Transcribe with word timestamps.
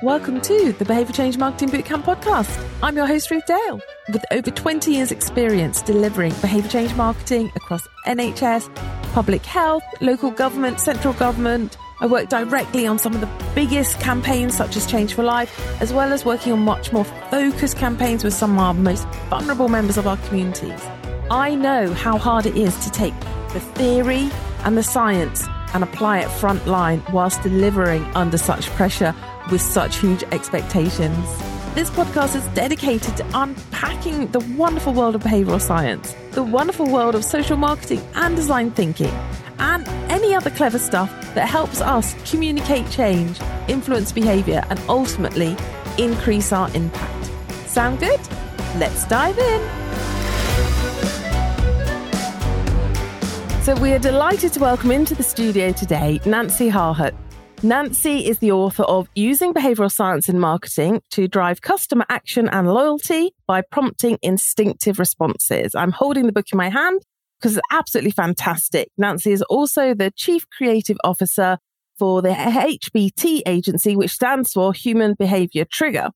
Welcome 0.00 0.40
to 0.42 0.70
the 0.74 0.84
Behavior 0.84 1.12
Change 1.12 1.38
Marketing 1.38 1.70
Bootcamp 1.70 2.04
podcast. 2.04 2.64
I'm 2.84 2.94
your 2.94 3.08
host, 3.08 3.32
Ruth 3.32 3.46
Dale. 3.46 3.80
With 4.12 4.24
over 4.30 4.48
20 4.48 4.92
years' 4.92 5.10
experience 5.10 5.82
delivering 5.82 6.30
behavior 6.34 6.70
change 6.70 6.94
marketing 6.94 7.50
across 7.56 7.84
NHS, 8.06 8.72
public 9.12 9.44
health, 9.44 9.82
local 10.00 10.30
government, 10.30 10.78
central 10.78 11.14
government, 11.14 11.76
I 12.00 12.06
work 12.06 12.28
directly 12.28 12.86
on 12.86 13.00
some 13.00 13.12
of 13.12 13.20
the 13.20 13.28
biggest 13.56 13.98
campaigns, 13.98 14.56
such 14.56 14.76
as 14.76 14.86
Change 14.86 15.14
for 15.14 15.24
Life, 15.24 15.82
as 15.82 15.92
well 15.92 16.12
as 16.12 16.24
working 16.24 16.52
on 16.52 16.60
much 16.60 16.92
more 16.92 17.02
focused 17.02 17.76
campaigns 17.76 18.22
with 18.22 18.34
some 18.34 18.52
of 18.52 18.60
our 18.60 18.74
most 18.74 19.04
vulnerable 19.28 19.68
members 19.68 19.96
of 19.96 20.06
our 20.06 20.16
communities. 20.28 20.80
I 21.28 21.56
know 21.56 21.92
how 21.92 22.18
hard 22.18 22.46
it 22.46 22.56
is 22.56 22.76
to 22.84 22.90
take 22.92 23.18
the 23.52 23.60
theory 23.74 24.30
and 24.62 24.76
the 24.76 24.84
science 24.84 25.44
and 25.74 25.82
apply 25.82 26.20
it 26.20 26.28
frontline 26.28 27.12
whilst 27.12 27.42
delivering 27.42 28.04
under 28.14 28.38
such 28.38 28.68
pressure 28.70 29.12
with 29.50 29.60
such 29.60 29.98
huge 29.98 30.22
expectations. 30.24 31.26
This 31.74 31.90
podcast 31.90 32.34
is 32.34 32.46
dedicated 32.48 33.16
to 33.18 33.26
unpacking 33.34 34.26
the 34.32 34.40
wonderful 34.56 34.92
world 34.92 35.14
of 35.14 35.22
behavioral 35.22 35.60
science, 35.60 36.14
the 36.32 36.42
wonderful 36.42 36.90
world 36.90 37.14
of 37.14 37.24
social 37.24 37.56
marketing 37.56 38.00
and 38.14 38.34
design 38.34 38.70
thinking, 38.70 39.12
and 39.58 39.86
any 40.10 40.34
other 40.34 40.50
clever 40.50 40.78
stuff 40.78 41.10
that 41.34 41.48
helps 41.48 41.80
us 41.80 42.14
communicate 42.30 42.90
change, 42.90 43.38
influence 43.68 44.12
behavior, 44.12 44.64
and 44.70 44.80
ultimately 44.88 45.56
increase 45.98 46.52
our 46.52 46.68
impact. 46.74 47.26
Sound 47.66 48.00
good? 48.00 48.20
Let's 48.76 49.06
dive 49.06 49.38
in. 49.38 49.60
So, 53.62 53.74
we 53.76 53.92
are 53.92 53.98
delighted 53.98 54.54
to 54.54 54.60
welcome 54.60 54.90
into 54.90 55.14
the 55.14 55.22
studio 55.22 55.72
today 55.72 56.20
Nancy 56.24 56.70
Harhut. 56.70 57.14
Nancy 57.62 58.24
is 58.24 58.38
the 58.38 58.52
author 58.52 58.84
of 58.84 59.08
Using 59.16 59.52
Behavioral 59.52 59.90
Science 59.90 60.28
in 60.28 60.38
Marketing 60.38 61.02
to 61.10 61.26
Drive 61.26 61.60
Customer 61.60 62.04
Action 62.08 62.48
and 62.48 62.72
Loyalty 62.72 63.32
by 63.48 63.62
Prompting 63.62 64.16
Instinctive 64.22 65.00
Responses. 65.00 65.74
I'm 65.74 65.90
holding 65.90 66.26
the 66.26 66.32
book 66.32 66.46
in 66.52 66.56
my 66.56 66.68
hand 66.68 67.02
because 67.40 67.56
it's 67.56 67.66
absolutely 67.72 68.12
fantastic. 68.12 68.90
Nancy 68.96 69.32
is 69.32 69.42
also 69.42 69.92
the 69.92 70.12
Chief 70.14 70.48
Creative 70.56 70.96
Officer 71.02 71.58
for 71.98 72.22
the 72.22 72.28
HBT 72.28 73.42
agency, 73.44 73.96
which 73.96 74.12
stands 74.12 74.52
for 74.52 74.72
Human 74.72 75.14
Behavior 75.14 75.64
Trigger. 75.64 76.10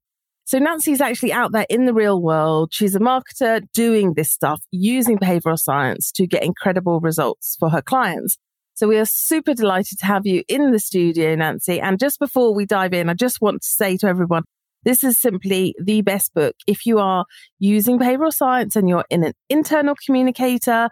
So 0.45 0.61
Nancy's 0.61 1.01
actually 1.01 1.33
out 1.33 1.51
there 1.51 1.67
in 1.69 1.87
the 1.87 1.95
real 1.95 2.23
world. 2.23 2.71
She's 2.73 2.95
a 2.95 3.01
marketer 3.01 3.63
doing 3.75 4.15
this 4.15 4.31
stuff 4.31 4.63
using 4.71 5.19
behavioral 5.19 5.59
science 5.59 6.13
to 6.13 6.29
get 6.29 6.45
incredible 6.45 7.01
results 7.01 7.57
for 7.59 7.71
her 7.71 7.83
clients. 7.83 8.39
So 8.75 8.89
we 8.89 8.99
are 8.99 9.05
super 9.05 9.55
delighted 9.55 9.99
to 9.99 10.07
have 10.07 10.27
you 10.27 10.43
in 10.49 10.73
the 10.73 10.79
studio, 10.79 11.35
Nancy. 11.35 11.81
And 11.81 11.99
just 11.99 12.19
before 12.19 12.55
we 12.55 12.67
dive 12.67 12.95
in, 12.95 13.09
I 13.09 13.15
just 13.15 13.41
want 13.41 13.63
to 13.63 13.69
say 13.69 13.97
to 13.99 14.07
everyone, 14.07 14.45
this 14.85 15.05
is 15.05 15.19
simply 15.19 15.75
the 15.83 16.03
best 16.03 16.35
book. 16.35 16.57
If 16.67 16.87
you 16.87 16.99
are 16.99 17.25
using 17.59 17.99
behavioral 17.99 18.33
science 18.33 18.75
and 18.75 18.89
you're 18.89 19.05
in 19.11 19.23
an 19.23 19.33
internal 19.49 19.95
communicator, 20.05 20.89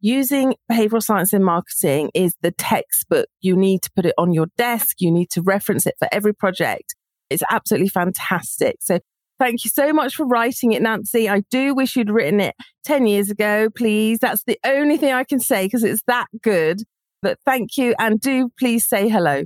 using 0.00 0.54
behavioral 0.70 1.02
science 1.02 1.32
in 1.32 1.42
marketing 1.42 2.10
is 2.14 2.36
the 2.42 2.52
textbook. 2.52 3.26
You 3.40 3.56
need 3.56 3.82
to 3.82 3.90
put 3.96 4.06
it 4.06 4.14
on 4.16 4.32
your 4.32 4.46
desk. 4.56 5.00
You 5.00 5.10
need 5.10 5.30
to 5.30 5.42
reference 5.42 5.86
it 5.86 5.94
for 5.98 6.08
every 6.12 6.34
project. 6.34 6.94
It's 7.30 7.42
absolutely 7.50 7.88
fantastic. 7.88 8.76
So 8.80 9.00
Thank 9.38 9.64
you 9.64 9.70
so 9.70 9.92
much 9.92 10.14
for 10.14 10.24
writing 10.24 10.70
it, 10.70 10.82
Nancy. 10.82 11.28
I 11.28 11.40
do 11.50 11.74
wish 11.74 11.96
you'd 11.96 12.10
written 12.10 12.38
it 12.38 12.54
10 12.84 13.08
years 13.08 13.28
ago, 13.28 13.70
please. 13.74 14.20
That's 14.20 14.44
the 14.44 14.56
only 14.64 14.96
thing 14.98 15.12
I 15.12 15.24
can 15.24 15.40
say 15.40 15.66
because 15.66 15.82
it's 15.82 16.02
that 16.06 16.26
good. 16.42 16.82
But 17.22 17.38
thank 17.46 17.78
you. 17.78 17.94
And 17.98 18.20
do 18.20 18.50
please 18.58 18.86
say 18.86 19.08
hello. 19.08 19.44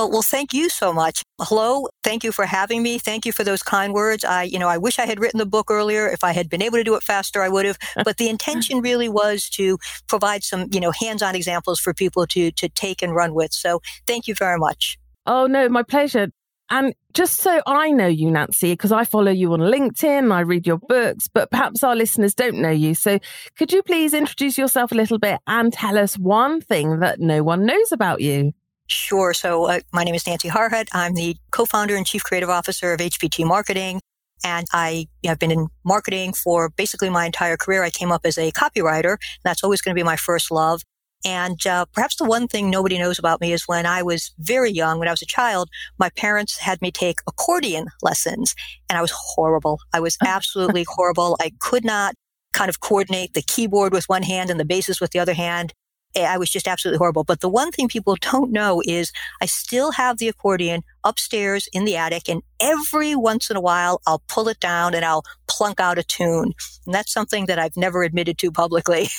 Oh, 0.00 0.06
well, 0.06 0.22
thank 0.22 0.54
you 0.54 0.68
so 0.68 0.92
much. 0.92 1.24
Hello. 1.40 1.88
Thank 2.04 2.22
you 2.22 2.30
for 2.30 2.46
having 2.46 2.84
me. 2.84 2.98
Thank 2.98 3.26
you 3.26 3.32
for 3.32 3.42
those 3.42 3.64
kind 3.64 3.92
words. 3.92 4.24
I, 4.24 4.44
you 4.44 4.56
know, 4.56 4.68
I 4.68 4.78
wish 4.78 5.00
I 5.00 5.06
had 5.06 5.18
written 5.18 5.38
the 5.38 5.46
book 5.46 5.72
earlier. 5.72 6.06
If 6.06 6.22
I 6.22 6.30
had 6.30 6.48
been 6.48 6.62
able 6.62 6.78
to 6.78 6.84
do 6.84 6.94
it 6.94 7.02
faster, 7.02 7.42
I 7.42 7.48
would 7.48 7.66
have. 7.66 7.78
But 8.04 8.16
the 8.16 8.28
intention 8.28 8.80
really 8.80 9.08
was 9.08 9.50
to 9.50 9.76
provide 10.06 10.44
some, 10.44 10.68
you 10.70 10.78
know, 10.78 10.92
hands-on 10.92 11.34
examples 11.34 11.80
for 11.80 11.92
people 11.92 12.28
to, 12.28 12.52
to 12.52 12.68
take 12.68 13.02
and 13.02 13.12
run 13.12 13.34
with. 13.34 13.52
So 13.52 13.80
thank 14.06 14.28
you 14.28 14.36
very 14.36 14.56
much. 14.56 14.98
Oh, 15.26 15.48
no, 15.48 15.68
my 15.68 15.82
pleasure. 15.82 16.28
And 16.70 16.94
just 17.14 17.40
so 17.40 17.60
I 17.66 17.90
know 17.90 18.06
you, 18.06 18.30
Nancy, 18.30 18.72
because 18.72 18.92
I 18.92 19.04
follow 19.04 19.30
you 19.30 19.52
on 19.52 19.60
LinkedIn, 19.60 20.32
I 20.32 20.40
read 20.40 20.66
your 20.66 20.78
books, 20.78 21.28
but 21.28 21.50
perhaps 21.50 21.82
our 21.82 21.96
listeners 21.96 22.34
don't 22.34 22.56
know 22.56 22.70
you. 22.70 22.94
So 22.94 23.18
could 23.56 23.72
you 23.72 23.82
please 23.82 24.12
introduce 24.12 24.58
yourself 24.58 24.92
a 24.92 24.94
little 24.94 25.18
bit 25.18 25.40
and 25.46 25.72
tell 25.72 25.96
us 25.96 26.18
one 26.18 26.60
thing 26.60 27.00
that 27.00 27.20
no 27.20 27.42
one 27.42 27.64
knows 27.64 27.92
about 27.92 28.20
you? 28.20 28.52
Sure. 28.86 29.34
So 29.34 29.66
uh, 29.66 29.80
my 29.92 30.04
name 30.04 30.14
is 30.14 30.26
Nancy 30.26 30.48
Harhut. 30.48 30.88
I'm 30.92 31.14
the 31.14 31.36
co-founder 31.50 31.94
and 31.94 32.06
chief 32.06 32.22
creative 32.24 32.50
officer 32.50 32.92
of 32.92 33.00
HBT 33.00 33.46
Marketing. 33.46 34.00
And 34.44 34.66
I 34.72 35.08
have 35.24 35.38
been 35.38 35.50
in 35.50 35.68
marketing 35.84 36.32
for 36.32 36.70
basically 36.70 37.10
my 37.10 37.26
entire 37.26 37.56
career. 37.56 37.82
I 37.82 37.90
came 37.90 38.12
up 38.12 38.22
as 38.24 38.38
a 38.38 38.52
copywriter. 38.52 39.16
That's 39.42 39.64
always 39.64 39.82
going 39.82 39.94
to 39.94 39.98
be 39.98 40.04
my 40.04 40.16
first 40.16 40.50
love. 40.50 40.82
And 41.24 41.64
uh, 41.66 41.86
perhaps 41.92 42.16
the 42.16 42.24
one 42.24 42.46
thing 42.46 42.70
nobody 42.70 42.98
knows 42.98 43.18
about 43.18 43.40
me 43.40 43.52
is 43.52 43.64
when 43.66 43.86
I 43.86 44.02
was 44.02 44.32
very 44.38 44.70
young, 44.70 44.98
when 44.98 45.08
I 45.08 45.12
was 45.12 45.22
a 45.22 45.26
child, 45.26 45.68
my 45.98 46.10
parents 46.10 46.58
had 46.58 46.80
me 46.80 46.90
take 46.90 47.20
accordion 47.26 47.88
lessons, 48.02 48.54
and 48.88 48.96
I 48.98 49.02
was 49.02 49.12
horrible. 49.14 49.80
I 49.92 50.00
was 50.00 50.16
absolutely 50.24 50.86
horrible. 50.88 51.36
I 51.40 51.52
could 51.60 51.84
not 51.84 52.14
kind 52.52 52.68
of 52.68 52.80
coordinate 52.80 53.34
the 53.34 53.42
keyboard 53.42 53.92
with 53.92 54.08
one 54.08 54.22
hand 54.22 54.50
and 54.50 54.58
the 54.58 54.64
basses 54.64 55.00
with 55.00 55.10
the 55.10 55.18
other 55.18 55.34
hand. 55.34 55.74
Eh, 56.14 56.24
I 56.24 56.38
was 56.38 56.50
just 56.50 56.66
absolutely 56.66 56.98
horrible. 56.98 57.24
But 57.24 57.40
the 57.40 57.48
one 57.48 57.70
thing 57.70 57.88
people 57.88 58.16
don't 58.20 58.50
know 58.50 58.82
is 58.84 59.12
I 59.40 59.46
still 59.46 59.92
have 59.92 60.18
the 60.18 60.28
accordion 60.28 60.82
upstairs 61.04 61.68
in 61.72 61.84
the 61.84 61.96
attic 61.96 62.28
and 62.28 62.42
every 62.60 63.14
once 63.14 63.50
in 63.50 63.56
a 63.56 63.60
while 63.60 64.00
I'll 64.06 64.22
pull 64.28 64.48
it 64.48 64.60
down 64.60 64.94
and 64.94 65.04
I'll 65.04 65.24
plunk 65.48 65.80
out 65.80 65.98
a 65.98 66.02
tune. 66.02 66.54
And 66.86 66.94
that's 66.94 67.12
something 67.12 67.46
that 67.46 67.58
I've 67.58 67.76
never 67.76 68.02
admitted 68.02 68.38
to 68.38 68.50
publicly. 68.50 69.08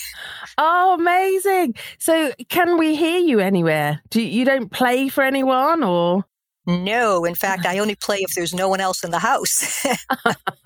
Oh, 0.62 0.96
amazing. 1.00 1.76
So 2.00 2.34
can 2.50 2.78
we 2.78 2.96
hear 2.96 3.20
you 3.20 3.40
anywhere? 3.40 4.02
Do 4.10 4.22
you, 4.22 4.28
you 4.28 4.46
don't 4.46 4.70
play 4.70 5.08
for 5.08 5.24
anyone 5.24 5.84
or? 5.84 6.26
No, 6.66 7.24
in 7.24 7.34
fact, 7.34 7.66
I 7.66 7.80
only 7.80 7.96
play 7.96 8.18
if 8.18 8.34
there's 8.36 8.54
no 8.54 8.68
one 8.68 8.82
else 8.82 9.04
in 9.04 9.12
the 9.12 9.20
house. 9.20 9.86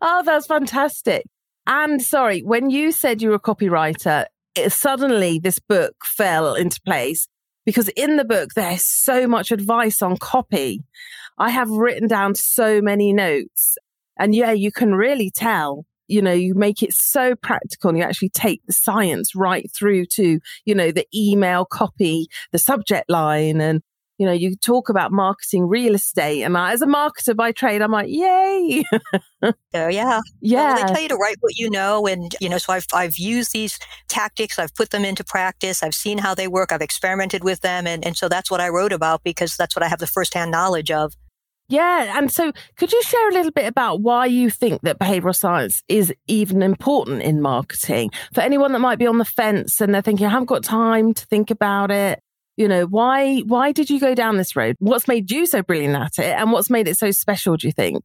oh, 0.00 0.22
that's 0.24 0.46
fantastic. 0.46 1.24
And 1.68 2.02
sorry, 2.02 2.40
when 2.40 2.70
you 2.70 2.90
said 2.90 3.22
you 3.22 3.28
were 3.28 3.36
a 3.36 3.40
copywriter, 3.40 4.26
suddenly 4.68 5.38
this 5.38 5.58
book 5.58 5.94
fell 6.04 6.54
into 6.54 6.80
place 6.86 7.28
because 7.64 7.88
in 7.90 8.16
the 8.16 8.24
book 8.24 8.50
there's 8.54 8.84
so 8.84 9.26
much 9.26 9.50
advice 9.52 10.02
on 10.02 10.16
copy. 10.16 10.84
I 11.38 11.50
have 11.50 11.70
written 11.70 12.08
down 12.08 12.34
so 12.34 12.80
many 12.80 13.12
notes 13.12 13.76
and 14.18 14.34
yeah, 14.34 14.52
you 14.52 14.72
can 14.72 14.94
really 14.94 15.30
tell, 15.30 15.84
you 16.08 16.20
know, 16.20 16.32
you 16.32 16.54
make 16.54 16.82
it 16.82 16.92
so 16.92 17.34
practical 17.36 17.90
and 17.90 17.98
you 17.98 18.04
actually 18.04 18.30
take 18.30 18.62
the 18.66 18.72
science 18.72 19.34
right 19.34 19.70
through 19.72 20.06
to, 20.06 20.40
you 20.64 20.74
know, 20.74 20.90
the 20.90 21.06
email 21.14 21.64
copy, 21.64 22.26
the 22.50 22.58
subject 22.58 23.08
line 23.08 23.60
and 23.60 23.82
you 24.18 24.26
know, 24.26 24.32
you 24.32 24.56
talk 24.56 24.88
about 24.88 25.12
marketing 25.12 25.68
real 25.68 25.94
estate. 25.94 26.42
And 26.42 26.58
I, 26.58 26.72
as 26.72 26.82
a 26.82 26.86
marketer 26.86 27.36
by 27.36 27.52
trade, 27.52 27.80
I'm 27.80 27.92
like, 27.92 28.08
yay. 28.08 28.82
oh, 29.42 29.52
yeah. 29.72 30.20
Yeah. 30.40 30.74
Well, 30.74 30.76
they 30.76 30.92
tell 30.92 31.02
you 31.02 31.08
to 31.08 31.16
write 31.16 31.36
what 31.40 31.56
you 31.56 31.70
know. 31.70 32.06
And, 32.08 32.34
you 32.40 32.48
know, 32.48 32.58
so 32.58 32.72
I've, 32.72 32.86
I've 32.92 33.16
used 33.16 33.52
these 33.52 33.78
tactics. 34.08 34.58
I've 34.58 34.74
put 34.74 34.90
them 34.90 35.04
into 35.04 35.22
practice. 35.22 35.84
I've 35.84 35.94
seen 35.94 36.18
how 36.18 36.34
they 36.34 36.48
work. 36.48 36.72
I've 36.72 36.82
experimented 36.82 37.44
with 37.44 37.60
them. 37.60 37.86
And, 37.86 38.04
and 38.04 38.16
so 38.16 38.28
that's 38.28 38.50
what 38.50 38.60
I 38.60 38.68
wrote 38.70 38.92
about 38.92 39.22
because 39.22 39.56
that's 39.56 39.76
what 39.76 39.84
I 39.84 39.88
have 39.88 40.00
the 40.00 40.06
firsthand 40.08 40.50
knowledge 40.50 40.90
of. 40.90 41.14
Yeah. 41.68 42.18
And 42.18 42.32
so 42.32 42.50
could 42.76 42.92
you 42.92 43.02
share 43.02 43.28
a 43.28 43.32
little 43.34 43.52
bit 43.52 43.66
about 43.66 44.00
why 44.00 44.26
you 44.26 44.50
think 44.50 44.80
that 44.82 44.98
behavioral 44.98 45.36
science 45.36 45.82
is 45.86 46.12
even 46.26 46.62
important 46.62 47.22
in 47.22 47.40
marketing 47.42 48.10
for 48.32 48.40
anyone 48.40 48.72
that 48.72 48.78
might 48.80 48.98
be 48.98 49.06
on 49.06 49.18
the 49.18 49.24
fence 49.24 49.80
and 49.80 49.94
they're 49.94 50.02
thinking, 50.02 50.26
I 50.26 50.30
haven't 50.30 50.46
got 50.46 50.64
time 50.64 51.12
to 51.14 51.26
think 51.26 51.50
about 51.50 51.90
it? 51.90 52.20
You 52.58 52.68
know 52.68 52.84
why 52.84 53.38
why 53.46 53.72
did 53.72 53.88
you 53.88 53.98
go 53.98 54.14
down 54.14 54.36
this 54.36 54.54
road 54.56 54.76
what's 54.80 55.08
made 55.08 55.30
you 55.30 55.46
so 55.46 55.62
brilliant 55.62 55.94
at 55.94 56.18
it 56.18 56.36
and 56.36 56.52
what's 56.52 56.68
made 56.68 56.88
it 56.88 56.98
so 56.98 57.10
special 57.10 57.56
do 57.56 57.66
you 57.66 57.72
think 57.72 58.04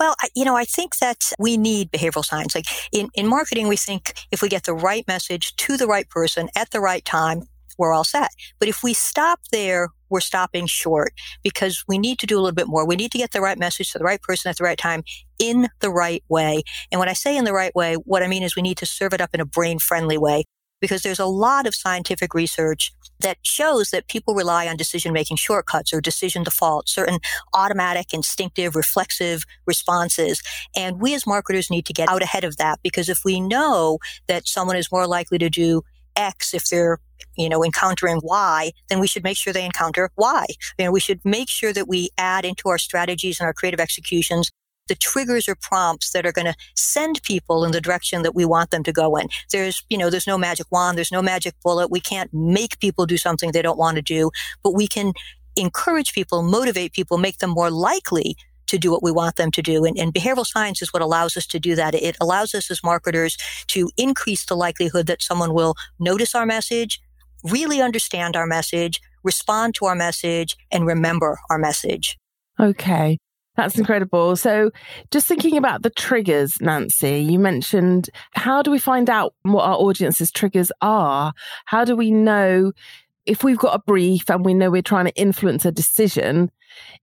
well, 0.00 0.14
you 0.34 0.46
know, 0.46 0.56
I 0.56 0.64
think 0.64 0.96
that 1.00 1.18
we 1.38 1.58
need 1.58 1.92
behavioral 1.92 2.24
science. 2.24 2.54
Like 2.54 2.64
in, 2.90 3.10
in 3.12 3.26
marketing, 3.26 3.68
we 3.68 3.76
think 3.76 4.14
if 4.30 4.40
we 4.40 4.48
get 4.48 4.64
the 4.64 4.72
right 4.72 5.06
message 5.06 5.54
to 5.56 5.76
the 5.76 5.86
right 5.86 6.08
person 6.08 6.48
at 6.56 6.70
the 6.70 6.80
right 6.80 7.04
time, 7.04 7.42
we're 7.76 7.92
all 7.92 8.04
set. 8.04 8.30
But 8.58 8.70
if 8.70 8.82
we 8.82 8.94
stop 8.94 9.40
there, 9.52 9.88
we're 10.08 10.20
stopping 10.20 10.66
short 10.66 11.12
because 11.42 11.84
we 11.86 11.98
need 11.98 12.18
to 12.20 12.26
do 12.26 12.36
a 12.36 12.40
little 12.40 12.54
bit 12.54 12.66
more. 12.66 12.86
We 12.86 12.96
need 12.96 13.12
to 13.12 13.18
get 13.18 13.32
the 13.32 13.42
right 13.42 13.58
message 13.58 13.92
to 13.92 13.98
the 13.98 14.04
right 14.04 14.22
person 14.22 14.48
at 14.48 14.56
the 14.56 14.64
right 14.64 14.78
time 14.78 15.02
in 15.38 15.68
the 15.80 15.90
right 15.90 16.24
way. 16.30 16.62
And 16.90 16.98
when 16.98 17.10
I 17.10 17.12
say 17.12 17.36
in 17.36 17.44
the 17.44 17.52
right 17.52 17.74
way, 17.74 17.94
what 17.94 18.22
I 18.22 18.26
mean 18.26 18.42
is 18.42 18.56
we 18.56 18.62
need 18.62 18.78
to 18.78 18.86
serve 18.86 19.12
it 19.12 19.20
up 19.20 19.30
in 19.34 19.40
a 19.40 19.46
brain 19.46 19.78
friendly 19.78 20.16
way 20.16 20.44
because 20.80 21.02
there's 21.02 21.18
a 21.18 21.26
lot 21.26 21.66
of 21.66 21.74
scientific 21.74 22.34
research 22.34 22.92
that 23.20 23.38
shows 23.42 23.90
that 23.90 24.08
people 24.08 24.34
rely 24.34 24.66
on 24.66 24.76
decision 24.76 25.12
making 25.12 25.36
shortcuts 25.36 25.92
or 25.92 26.00
decision 26.00 26.42
default, 26.42 26.88
certain 26.88 27.18
automatic, 27.54 28.14
instinctive, 28.14 28.74
reflexive 28.74 29.44
responses. 29.66 30.42
And 30.74 31.00
we 31.00 31.14
as 31.14 31.26
marketers 31.26 31.70
need 31.70 31.86
to 31.86 31.92
get 31.92 32.08
out 32.08 32.22
ahead 32.22 32.44
of 32.44 32.56
that 32.56 32.80
because 32.82 33.08
if 33.08 33.20
we 33.24 33.40
know 33.40 33.98
that 34.26 34.48
someone 34.48 34.76
is 34.76 34.90
more 34.90 35.06
likely 35.06 35.38
to 35.38 35.50
do 35.50 35.82
X 36.16 36.54
if 36.54 36.68
they're 36.68 36.98
you 37.36 37.48
know, 37.48 37.64
encountering 37.64 38.18
why, 38.22 38.72
then 38.88 38.98
we 39.00 39.06
should 39.06 39.24
make 39.24 39.36
sure 39.36 39.52
they 39.52 39.64
encounter 39.64 40.10
why. 40.14 40.46
You 40.78 40.86
know, 40.86 40.92
we 40.92 41.00
should 41.00 41.20
make 41.24 41.48
sure 41.48 41.72
that 41.72 41.88
we 41.88 42.10
add 42.18 42.44
into 42.44 42.68
our 42.68 42.78
strategies 42.78 43.40
and 43.40 43.46
our 43.46 43.52
creative 43.52 43.80
executions 43.80 44.50
the 44.90 44.96
triggers 44.96 45.48
or 45.48 45.54
prompts 45.54 46.10
that 46.10 46.26
are 46.26 46.32
going 46.32 46.46
to 46.46 46.54
send 46.74 47.22
people 47.22 47.64
in 47.64 47.70
the 47.70 47.80
direction 47.80 48.22
that 48.22 48.34
we 48.34 48.44
want 48.44 48.70
them 48.70 48.82
to 48.82 48.92
go 48.92 49.14
in. 49.14 49.28
There's, 49.52 49.84
you 49.88 49.96
know, 49.96 50.10
there's 50.10 50.26
no 50.26 50.36
magic 50.36 50.66
wand. 50.72 50.98
There's 50.98 51.12
no 51.12 51.22
magic 51.22 51.54
bullet. 51.62 51.92
We 51.92 52.00
can't 52.00 52.28
make 52.34 52.80
people 52.80 53.06
do 53.06 53.16
something 53.16 53.52
they 53.52 53.62
don't 53.62 53.78
want 53.78 53.96
to 53.96 54.02
do, 54.02 54.32
but 54.64 54.74
we 54.74 54.88
can 54.88 55.12
encourage 55.56 56.12
people, 56.12 56.42
motivate 56.42 56.92
people, 56.92 57.18
make 57.18 57.38
them 57.38 57.50
more 57.50 57.70
likely 57.70 58.36
to 58.66 58.78
do 58.78 58.90
what 58.90 59.02
we 59.02 59.12
want 59.12 59.36
them 59.36 59.52
to 59.52 59.62
do. 59.62 59.84
And, 59.84 59.96
and, 59.96 60.12
behavioral 60.12 60.46
science 60.46 60.82
is 60.82 60.92
what 60.92 61.02
allows 61.02 61.36
us 61.36 61.46
to 61.48 61.60
do 61.60 61.76
that. 61.76 61.94
It 61.94 62.16
allows 62.20 62.52
us 62.52 62.68
as 62.70 62.82
marketers 62.82 63.36
to 63.68 63.90
increase 63.96 64.44
the 64.44 64.56
likelihood 64.56 65.06
that 65.06 65.22
someone 65.22 65.54
will 65.54 65.74
notice 66.00 66.34
our 66.34 66.46
message, 66.46 67.00
really 67.44 67.80
understand 67.80 68.36
our 68.36 68.46
message, 68.46 69.00
respond 69.22 69.74
to 69.76 69.86
our 69.86 69.94
message, 69.94 70.56
and 70.70 70.84
remember 70.86 71.38
our 71.48 71.58
message. 71.58 72.16
Okay. 72.58 73.18
That's 73.56 73.78
incredible. 73.78 74.36
So, 74.36 74.70
just 75.10 75.26
thinking 75.26 75.56
about 75.56 75.82
the 75.82 75.90
triggers, 75.90 76.60
Nancy, 76.60 77.18
you 77.18 77.38
mentioned 77.38 78.08
how 78.32 78.62
do 78.62 78.70
we 78.70 78.78
find 78.78 79.10
out 79.10 79.34
what 79.42 79.64
our 79.64 79.76
audience's 79.76 80.30
triggers 80.30 80.70
are? 80.80 81.32
How 81.66 81.84
do 81.84 81.96
we 81.96 82.10
know 82.10 82.72
if 83.26 83.44
we've 83.44 83.58
got 83.58 83.74
a 83.74 83.82
brief 83.86 84.30
and 84.30 84.44
we 84.44 84.54
know 84.54 84.70
we're 84.70 84.82
trying 84.82 85.06
to 85.06 85.14
influence 85.14 85.64
a 85.64 85.72
decision? 85.72 86.50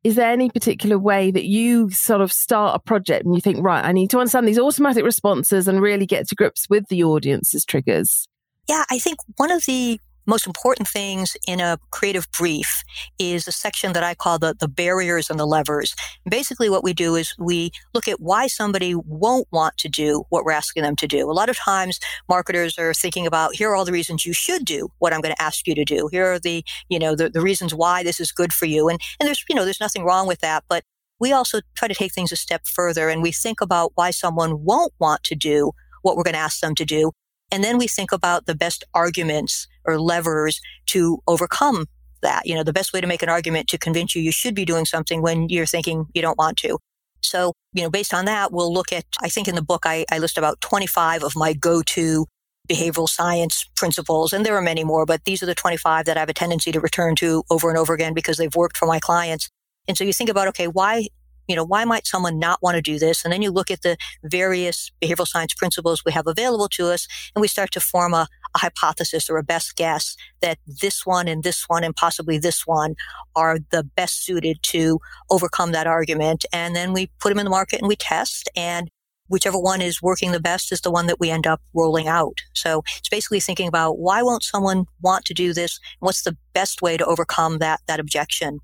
Is 0.03 0.15
there 0.15 0.31
any 0.31 0.49
particular 0.49 0.97
way 0.97 1.31
that 1.31 1.45
you 1.45 1.89
sort 1.89 2.21
of 2.21 2.31
start 2.31 2.75
a 2.75 2.79
project 2.79 3.25
and 3.25 3.35
you 3.35 3.41
think, 3.41 3.63
right, 3.63 3.83
I 3.83 3.91
need 3.91 4.09
to 4.11 4.19
understand 4.19 4.47
these 4.47 4.59
automatic 4.59 5.03
responses 5.03 5.67
and 5.67 5.81
really 5.81 6.05
get 6.05 6.27
to 6.29 6.35
grips 6.35 6.69
with 6.69 6.87
the 6.87 7.03
audience's 7.03 7.65
triggers? 7.65 8.27
Yeah, 8.69 8.83
I 8.89 8.99
think 8.99 9.19
one 9.35 9.51
of 9.51 9.65
the 9.65 9.99
most 10.27 10.45
important 10.45 10.87
things 10.87 11.35
in 11.47 11.59
a 11.59 11.79
creative 11.91 12.29
brief 12.37 12.83
is 13.17 13.47
a 13.47 13.51
section 13.51 13.93
that 13.93 14.03
I 14.03 14.13
call 14.13 14.37
the, 14.37 14.53
the 14.59 14.67
barriers 14.67 15.29
and 15.29 15.39
the 15.39 15.45
levers. 15.45 15.95
basically 16.29 16.69
what 16.69 16.83
we 16.83 16.93
do 16.93 17.15
is 17.15 17.33
we 17.39 17.71
look 17.93 18.07
at 18.07 18.19
why 18.19 18.47
somebody 18.47 18.93
won't 18.93 19.47
want 19.51 19.77
to 19.77 19.89
do 19.89 20.25
what 20.29 20.43
we're 20.43 20.51
asking 20.51 20.83
them 20.83 20.95
to 20.97 21.07
do. 21.07 21.31
A 21.31 21.31
lot 21.31 21.49
of 21.49 21.57
times 21.57 21.99
marketers 22.27 22.77
are 22.77 22.93
thinking 22.93 23.25
about 23.25 23.55
here 23.55 23.69
are 23.71 23.75
all 23.75 23.85
the 23.85 23.91
reasons 23.91 24.25
you 24.25 24.33
should 24.33 24.65
do 24.65 24.89
what 24.99 25.13
I'm 25.13 25.21
going 25.21 25.33
to 25.33 25.41
ask 25.41 25.65
you 25.65 25.73
to 25.75 25.85
do. 25.85 26.09
Here 26.11 26.33
are 26.33 26.39
the, 26.39 26.63
you 26.89 26.99
know, 26.99 27.15
the, 27.15 27.29
the 27.29 27.41
reasons 27.41 27.73
why 27.73 28.03
this 28.03 28.19
is 28.19 28.31
good 28.31 28.51
for 28.51 28.65
you. 28.65 28.89
And, 28.89 28.99
and 29.19 29.27
there's, 29.27 29.43
you 29.49 29.55
know, 29.55 29.63
there's 29.63 29.79
nothing 29.79 30.03
wrong 30.03 30.27
with 30.27 30.41
that, 30.41 30.65
but 30.67 30.83
we 31.19 31.31
also 31.31 31.61
try 31.75 31.87
to 31.87 31.95
take 31.95 32.13
things 32.13 32.31
a 32.31 32.35
step 32.35 32.67
further 32.67 33.09
and 33.09 33.21
we 33.21 33.31
think 33.31 33.61
about 33.61 33.93
why 33.95 34.11
someone 34.11 34.63
won't 34.63 34.93
want 34.99 35.23
to 35.23 35.35
do 35.35 35.71
what 36.01 36.15
we're 36.15 36.23
going 36.23 36.33
to 36.33 36.39
ask 36.39 36.59
them 36.59 36.75
to 36.75 36.85
do. 36.85 37.11
And 37.51 37.63
then 37.63 37.77
we 37.77 37.87
think 37.87 38.11
about 38.11 38.45
the 38.45 38.55
best 38.55 38.83
arguments 38.93 39.67
or 39.85 39.99
levers 39.99 40.59
to 40.87 41.19
overcome 41.27 41.85
that. 42.21 42.45
You 42.45 42.55
know, 42.55 42.63
the 42.63 42.73
best 42.73 42.93
way 42.93 43.01
to 43.01 43.07
make 43.07 43.23
an 43.23 43.29
argument 43.29 43.67
to 43.69 43.77
convince 43.77 44.15
you 44.15 44.21
you 44.21 44.31
should 44.31 44.55
be 44.55 44.65
doing 44.65 44.85
something 44.85 45.21
when 45.21 45.49
you're 45.49 45.65
thinking 45.65 46.07
you 46.13 46.21
don't 46.21 46.37
want 46.37 46.57
to. 46.57 46.77
So, 47.21 47.53
you 47.73 47.83
know, 47.83 47.89
based 47.89 48.13
on 48.13 48.25
that, 48.25 48.51
we'll 48.51 48.73
look 48.73 48.91
at, 48.91 49.05
I 49.21 49.29
think 49.29 49.47
in 49.47 49.55
the 49.55 49.61
book, 49.61 49.83
I, 49.85 50.05
I 50.11 50.19
list 50.19 50.37
about 50.37 50.61
25 50.61 51.23
of 51.23 51.35
my 51.35 51.53
go-to 51.53 52.25
behavioral 52.69 53.07
science 53.07 53.65
principles. 53.75 54.33
And 54.33 54.45
there 54.45 54.55
are 54.55 54.61
many 54.61 54.83
more, 54.83 55.05
but 55.05 55.23
these 55.25 55.41
are 55.41 55.45
the 55.45 55.55
25 55.55 56.05
that 56.05 56.17
I 56.17 56.19
have 56.19 56.29
a 56.29 56.33
tendency 56.33 56.71
to 56.71 56.79
return 56.79 57.15
to 57.17 57.43
over 57.49 57.69
and 57.69 57.77
over 57.77 57.93
again 57.93 58.13
because 58.13 58.37
they've 58.37 58.55
worked 58.55 58.77
for 58.77 58.87
my 58.87 58.99
clients. 58.99 59.49
And 59.87 59.97
so 59.97 60.03
you 60.03 60.13
think 60.13 60.29
about, 60.29 60.47
okay, 60.49 60.67
why 60.67 61.07
you 61.47 61.55
know, 61.55 61.65
why 61.65 61.85
might 61.85 62.07
someone 62.07 62.39
not 62.39 62.61
want 62.61 62.75
to 62.75 62.81
do 62.81 62.99
this? 62.99 63.23
And 63.23 63.31
then 63.31 63.41
you 63.41 63.51
look 63.51 63.71
at 63.71 63.81
the 63.81 63.97
various 64.23 64.91
behavioral 65.01 65.27
science 65.27 65.53
principles 65.53 66.03
we 66.05 66.11
have 66.11 66.27
available 66.27 66.69
to 66.69 66.87
us, 66.87 67.07
and 67.35 67.41
we 67.41 67.47
start 67.47 67.71
to 67.71 67.79
form 67.79 68.13
a, 68.13 68.27
a 68.55 68.59
hypothesis 68.59 69.29
or 69.29 69.37
a 69.37 69.43
best 69.43 69.75
guess 69.75 70.15
that 70.41 70.57
this 70.65 71.05
one 71.05 71.27
and 71.27 71.43
this 71.43 71.65
one 71.67 71.83
and 71.83 71.95
possibly 71.95 72.37
this 72.37 72.65
one 72.65 72.95
are 73.35 73.59
the 73.71 73.83
best 73.83 74.25
suited 74.25 74.57
to 74.63 74.99
overcome 75.29 75.71
that 75.71 75.87
argument. 75.87 76.45
And 76.51 76.75
then 76.75 76.93
we 76.93 77.09
put 77.19 77.29
them 77.29 77.39
in 77.39 77.45
the 77.45 77.51
market 77.51 77.79
and 77.79 77.87
we 77.87 77.95
test 77.95 78.49
and 78.55 78.89
whichever 79.29 79.59
one 79.59 79.81
is 79.81 80.01
working 80.01 80.31
the 80.31 80.39
best 80.39 80.71
is 80.71 80.81
the 80.81 80.91
one 80.91 81.07
that 81.07 81.19
we 81.19 81.29
end 81.29 81.45
up 81.45 81.61
rolling 81.73 82.07
out. 82.07 82.37
So 82.53 82.83
it's 82.97 83.09
basically 83.09 83.39
thinking 83.39 83.67
about 83.67 83.99
why 83.99 84.21
won't 84.21 84.43
someone 84.43 84.85
want 85.01 85.25
to 85.25 85.33
do 85.33 85.53
this? 85.53 85.79
What's 85.99 86.23
the 86.23 86.37
best 86.53 86.81
way 86.81 86.97
to 86.97 87.05
overcome 87.05 87.59
that, 87.59 87.81
that 87.87 87.99
objection? 87.99 88.59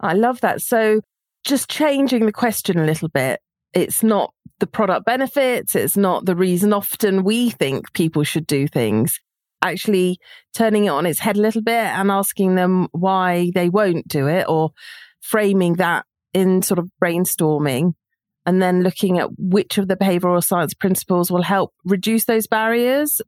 I 0.00 0.14
love 0.14 0.40
that. 0.40 0.60
So 0.60 1.00
just 1.44 1.70
changing 1.70 2.26
the 2.26 2.32
question 2.32 2.78
a 2.78 2.84
little 2.84 3.08
bit. 3.08 3.40
It's 3.74 4.02
not 4.02 4.32
the 4.60 4.66
product 4.66 5.06
benefits. 5.06 5.74
It's 5.74 5.96
not 5.96 6.24
the 6.24 6.36
reason 6.36 6.72
often 6.72 7.24
we 7.24 7.50
think 7.50 7.92
people 7.92 8.24
should 8.24 8.46
do 8.46 8.66
things. 8.66 9.20
Actually 9.62 10.18
turning 10.54 10.84
it 10.84 10.90
on 10.90 11.06
its 11.06 11.18
head 11.18 11.36
a 11.36 11.40
little 11.40 11.62
bit 11.62 11.74
and 11.74 12.10
asking 12.10 12.54
them 12.54 12.88
why 12.92 13.50
they 13.54 13.68
won't 13.68 14.06
do 14.06 14.28
it 14.28 14.46
or 14.48 14.70
framing 15.20 15.74
that 15.74 16.04
in 16.32 16.62
sort 16.62 16.78
of 16.78 16.88
brainstorming 17.02 17.92
and 18.46 18.62
then 18.62 18.82
looking 18.82 19.18
at 19.18 19.28
which 19.36 19.76
of 19.76 19.88
the 19.88 19.96
behavioral 19.96 20.42
science 20.42 20.74
principles 20.74 21.30
will 21.30 21.42
help 21.42 21.72
reduce 21.84 22.24
those 22.24 22.46
barriers. 22.46 23.20